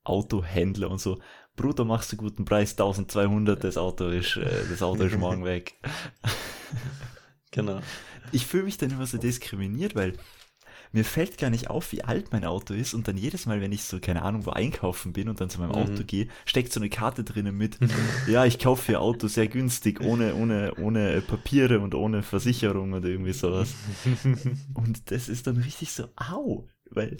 Autohändler 0.09 0.89
und 0.89 0.99
so. 0.99 1.19
Bruder, 1.55 1.85
machst 1.85 2.11
du 2.11 2.17
guten 2.17 2.45
Preis, 2.45 2.71
1200, 2.71 3.63
das 3.63 3.77
Auto 3.77 4.07
ist, 4.09 4.37
äh, 4.37 4.63
das 4.69 4.81
Auto 4.83 5.03
ist 5.03 5.17
morgen 5.17 5.43
weg. 5.45 5.79
Genau. 7.51 7.79
Ich 8.31 8.45
fühle 8.45 8.63
mich 8.63 8.77
dann 8.77 8.91
immer 8.91 9.05
so 9.05 9.17
diskriminiert, 9.17 9.95
weil 9.95 10.13
mir 10.91 11.03
fällt 11.05 11.37
gar 11.37 11.49
nicht 11.49 11.69
auf, 11.69 11.91
wie 11.91 12.03
alt 12.03 12.31
mein 12.31 12.45
Auto 12.45 12.73
ist 12.73 12.93
und 12.93 13.07
dann 13.07 13.17
jedes 13.17 13.45
Mal, 13.45 13.61
wenn 13.61 13.71
ich 13.71 13.83
so, 13.83 13.99
keine 13.99 14.21
Ahnung, 14.21 14.45
wo 14.45 14.51
einkaufen 14.51 15.13
bin 15.13 15.27
und 15.29 15.41
dann 15.41 15.49
zu 15.49 15.59
meinem 15.59 15.71
Mhm. 15.71 15.75
Auto 15.93 16.03
gehe, 16.05 16.27
steckt 16.45 16.71
so 16.71 16.79
eine 16.79 16.89
Karte 16.89 17.23
drinnen 17.23 17.55
mit, 17.57 17.77
ja, 18.27 18.45
ich 18.45 18.59
kaufe 18.59 18.91
ihr 18.93 19.01
Auto 19.01 19.27
sehr 19.27 19.47
günstig, 19.47 20.01
ohne, 20.01 20.35
ohne, 20.35 20.73
ohne 20.75 21.21
Papiere 21.21 21.79
und 21.79 21.95
ohne 21.95 22.21
Versicherung 22.23 22.93
oder 22.93 23.07
irgendwie 23.07 23.33
sowas. 23.33 23.73
Und 24.73 25.09
das 25.11 25.29
ist 25.29 25.47
dann 25.47 25.57
richtig 25.57 25.91
so, 25.91 26.09
au, 26.15 26.67
weil 26.89 27.17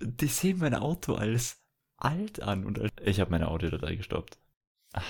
die 0.00 0.26
sehen 0.26 0.58
mein 0.58 0.74
Auto 0.74 1.14
als 1.14 1.59
alt 2.00 2.42
an 2.42 2.64
und 2.64 2.80
ich 3.02 3.20
habe 3.20 3.30
meine 3.30 3.48
Audiodatei 3.48 3.94
gestoppt. 3.94 4.38
Alter. 4.92 5.06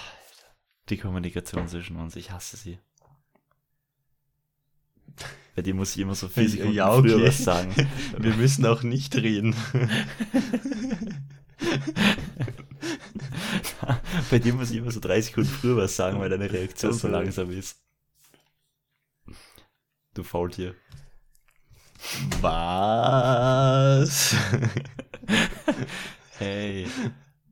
Die 0.88 0.98
Kommunikation 0.98 1.66
zwischen 1.68 1.96
uns, 1.96 2.16
ich 2.16 2.30
hasse 2.30 2.56
sie. 2.56 2.78
Bei 5.56 5.62
dir 5.62 5.74
muss 5.74 5.94
ich 5.94 6.02
immer 6.02 6.14
so 6.14 6.28
vier 6.28 6.48
Sekunden 6.48 6.72
Ja, 6.72 6.92
okay. 6.92 7.08
früher 7.10 7.26
was 7.28 7.38
sagen. 7.38 7.74
Wir 8.18 8.34
müssen 8.34 8.64
auch 8.66 8.82
nicht 8.82 9.16
reden. 9.16 9.54
Bei 14.30 14.38
dir 14.38 14.54
muss 14.54 14.70
ich 14.70 14.76
immer 14.78 14.90
so 14.90 15.00
drei 15.00 15.20
Sekunden 15.20 15.50
früher 15.50 15.76
was 15.76 15.96
sagen, 15.96 16.20
weil 16.20 16.30
deine 16.30 16.50
Reaktion 16.50 16.92
so 16.92 17.08
langsam 17.08 17.50
ist. 17.50 17.78
Du 20.14 20.22
Faultier. 20.22 20.74
Was? 22.40 24.34
Hey, 26.40 26.86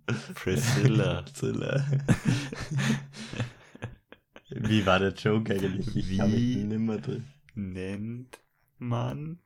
Priscilla. 0.35 1.21
Priscilla. 1.21 1.85
Wie 4.49 4.87
war 4.87 4.99
der 4.99 5.13
Joke 5.13 5.53
eigentlich? 5.53 5.95
Ich 5.95 6.09
Wie? 6.09 6.65
nimmer 6.65 6.97
drin. 6.97 7.27
nennt 7.55 8.41
man 8.79 9.41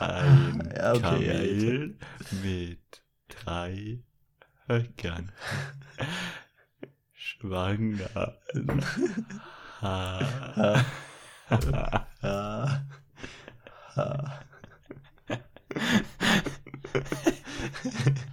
ein 0.00 0.72
Ja, 0.76 0.94
okay, 0.94 1.00
Kamel 1.00 1.98
mit 2.42 3.02
drei 3.28 4.00
Höckern? 4.66 5.30
Schwanger. 7.12 8.36
Ha. 9.80 10.18
Ah. 10.60 10.84
Ah. 13.94 14.40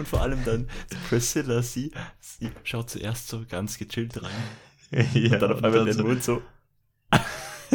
Und 0.00 0.08
vor 0.08 0.22
allem 0.22 0.42
dann 0.46 0.66
Priscilla, 1.10 1.60
sie, 1.62 1.92
sie 2.20 2.50
schaut 2.64 2.88
zuerst 2.88 3.28
so 3.28 3.44
ganz 3.46 3.76
gechillt 3.76 4.22
rein. 4.22 4.30
Ja, 5.14 5.34
Und 5.34 5.42
dann 5.42 5.52
auf 5.52 5.56
einmal 5.62 5.72
dann 5.72 5.86
den 5.88 5.96
so- 5.98 6.02
Mund 6.04 6.24
so. 6.24 6.42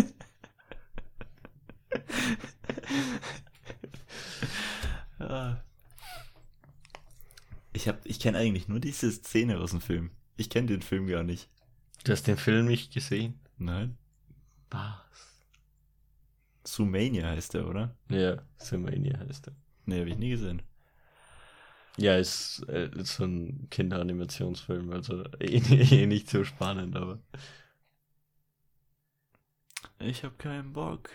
Ich 7.74 7.88
hab, 7.88 8.06
ich 8.06 8.20
kenne 8.20 8.38
eigentlich 8.38 8.68
nur 8.68 8.80
diese 8.80 9.12
Szene 9.12 9.60
aus 9.60 9.72
dem 9.72 9.82
Film. 9.82 10.12
Ich 10.38 10.50
kenne 10.50 10.68
den 10.68 10.82
Film 10.82 11.08
gar 11.08 11.24
nicht. 11.24 11.50
Du 12.04 12.12
hast 12.12 12.24
den 12.28 12.38
Film 12.38 12.66
nicht 12.68 12.94
gesehen? 12.94 13.40
Nein. 13.58 13.98
Was? 14.70 14.96
Sumania 16.64 17.28
heißt 17.30 17.54
der, 17.54 17.68
oder? 17.68 17.96
Ja, 18.10 18.42
Sumania 18.58 19.20
heißt 19.20 19.48
er. 19.48 19.56
Nee, 19.86 20.00
habe 20.00 20.10
ich 20.10 20.18
nie 20.18 20.30
gesehen. 20.30 20.62
Ja, 21.98 22.18
ist, 22.18 22.66
äh, 22.68 22.90
ist 22.98 23.16
so 23.16 23.24
ein 23.24 23.68
Kinderanimationsfilm, 23.70 24.92
also 24.92 25.24
eh, 25.40 25.60
eh 25.60 26.06
nicht 26.06 26.30
so 26.30 26.44
spannend, 26.44 26.96
aber. 26.96 27.20
Ich 30.00 30.24
hab 30.24 30.38
keinen 30.38 30.74
Bock. 30.74 31.10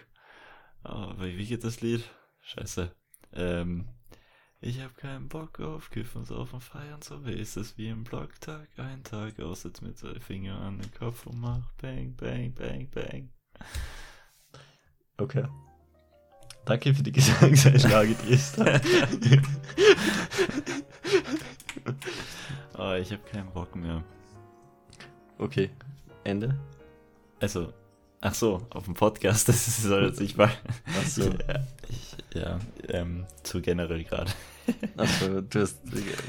Aber 0.82 1.22
wie 1.22 1.46
geht 1.46 1.64
das 1.64 1.82
Lied? 1.82 2.08
Scheiße. 2.40 2.94
Ähm, 3.34 3.88
ich 4.62 4.80
hab 4.80 4.96
keinen 4.96 5.28
Bock 5.28 5.60
auf 5.60 5.90
Kiffen, 5.90 6.24
Saufen, 6.24 6.60
Feiern, 6.60 7.02
so 7.02 7.24
wie 7.26 7.32
ist 7.32 7.56
es 7.56 7.76
wie 7.76 7.88
im 7.88 8.04
Blocktag. 8.04 8.68
Ein 8.78 9.04
Tag 9.04 9.38
aus, 9.40 9.64
jetzt 9.64 9.82
mit 9.82 9.98
zwei 9.98 10.18
Finger 10.20 10.60
an 10.60 10.78
den 10.78 10.92
Kopf 10.94 11.26
und 11.26 11.40
mach 11.40 11.72
Bang, 11.80 12.14
Bang, 12.16 12.54
Bang, 12.54 12.88
Bang. 12.90 13.30
Okay. 15.18 15.46
Danke 16.70 16.94
für 16.94 17.02
die 17.02 17.10
Gesangseinlage, 17.10 18.16
Tristan. 18.16 18.80
Oh, 22.78 22.92
ich 23.00 23.10
hab 23.10 23.26
keinen 23.26 23.50
Bock 23.50 23.74
mehr. 23.74 24.04
okay, 25.38 25.70
Ende. 26.22 26.56
Also, 27.40 27.72
ach 28.20 28.34
so, 28.34 28.64
auf 28.70 28.84
dem 28.84 28.94
Podcast, 28.94 29.48
das 29.48 29.82
soll 29.82 30.04
jetzt 30.04 30.20
nicht 30.20 30.36
mal. 30.36 30.52
Ach 30.86 31.08
so. 31.08 31.24
Ja, 31.48 31.66
ich, 31.88 32.40
Ja, 32.40 32.60
ähm, 32.86 33.26
zu 33.42 33.60
generell 33.60 34.04
gerade. 34.04 34.30
Also, 34.96 35.40
du 35.40 35.62
hast 35.62 35.80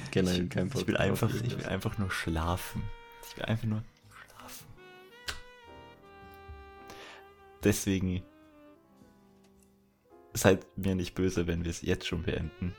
generell 0.10 0.48
kein 0.48 0.70
Podcast. 0.70 0.82
Ich 0.82 0.88
will 0.88 0.98
einfach, 0.98 1.32
ich 1.32 1.56
will 1.56 1.66
einfach 1.68 2.00
nur 2.00 2.10
schlafen. 2.10 2.82
Ich 3.30 3.38
will 3.38 3.46
einfach 3.46 3.68
nur 3.68 3.84
schlafen. 4.26 4.66
Deswegen 7.64 8.24
seid 10.34 10.66
mir 10.78 10.96
nicht 10.96 11.16
böse, 11.16 11.48
wenn 11.48 11.64
wir 11.64 11.72
es 11.72 11.82
jetzt 11.82 12.08
schon 12.08 12.24
beenden. 12.24 12.74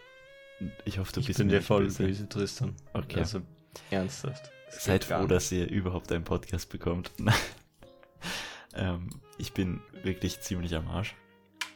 Ich 0.84 0.98
hoffe, 0.98 1.12
du 1.12 1.20
ich 1.20 1.26
bist 1.26 1.38
bin 1.38 1.48
dir 1.48 1.62
voll 1.62 1.84
böse. 1.84 2.04
böse, 2.04 2.28
Tristan. 2.28 2.74
Okay. 2.92 3.20
Also, 3.20 3.42
ernsthaft. 3.90 4.50
Seid 4.70 5.04
froh, 5.04 5.26
dass 5.26 5.52
ihr 5.52 5.68
überhaupt 5.68 6.10
einen 6.12 6.24
Podcast 6.24 6.70
bekommt. 6.70 7.10
ähm, 8.74 9.10
ich 9.38 9.52
bin 9.52 9.80
wirklich 10.02 10.40
ziemlich 10.40 10.74
am 10.74 10.88
Arsch. 10.88 11.14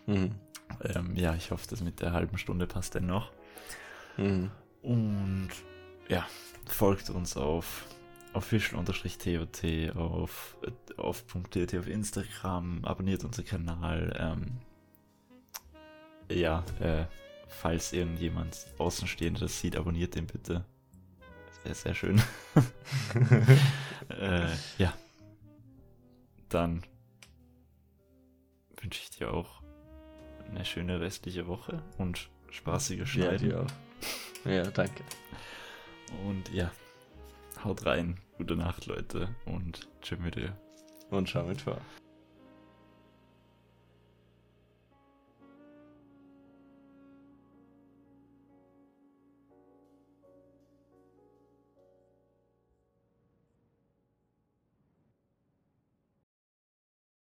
Mhm. 0.06 0.32
Ähm, 0.82 1.14
ja, 1.14 1.34
ich 1.34 1.50
hoffe, 1.50 1.66
das 1.68 1.82
mit 1.82 2.00
der 2.00 2.12
halben 2.12 2.38
Stunde 2.38 2.66
passt 2.66 2.94
dann 2.94 3.06
noch. 3.06 3.32
Mhm. 4.16 4.50
Und 4.82 5.50
ja, 6.08 6.26
folgt 6.66 7.10
uns 7.10 7.36
auf 7.36 7.84
official-tot 8.32 9.96
auf, 9.96 10.56
auf 10.96 11.24
.tot 11.50 11.74
auf 11.74 11.88
Instagram, 11.88 12.84
abonniert 12.84 13.24
unseren 13.24 13.44
Kanal. 13.44 14.16
Ähm, 14.18 14.58
ja, 16.30 16.64
äh, 16.80 17.06
falls 17.48 17.92
irgendjemand 17.92 18.66
Außenstehender 18.78 19.40
das 19.40 19.60
sieht, 19.60 19.76
abonniert 19.76 20.14
den 20.14 20.26
bitte. 20.26 20.64
Sehr, 21.64 21.74
sehr 21.74 21.94
schön. 21.94 22.22
äh, 24.08 24.48
ja. 24.78 24.92
Dann 26.48 26.82
wünsche 28.80 29.00
ich 29.02 29.10
dir 29.10 29.32
auch 29.32 29.62
eine 30.48 30.64
schöne 30.64 31.00
restliche 31.00 31.46
Woche 31.46 31.82
und 31.98 32.30
spaßige 32.50 33.08
Schneiden. 33.08 33.50
Ja, 33.50 33.56
dir 33.56 33.60
auch. 33.62 34.50
Ja, 34.50 34.70
danke. 34.70 35.02
Und 36.24 36.52
ja, 36.52 36.70
haut 37.64 37.84
rein. 37.84 38.20
Gute 38.38 38.54
Nacht, 38.54 38.86
Leute. 38.86 39.34
Und 39.44 39.88
tschüss 40.02 40.20
mit 40.20 40.36
dir. 40.36 40.56
Und 41.10 41.28
schau 41.28 41.44
mit 41.44 41.62
vor. 41.62 41.80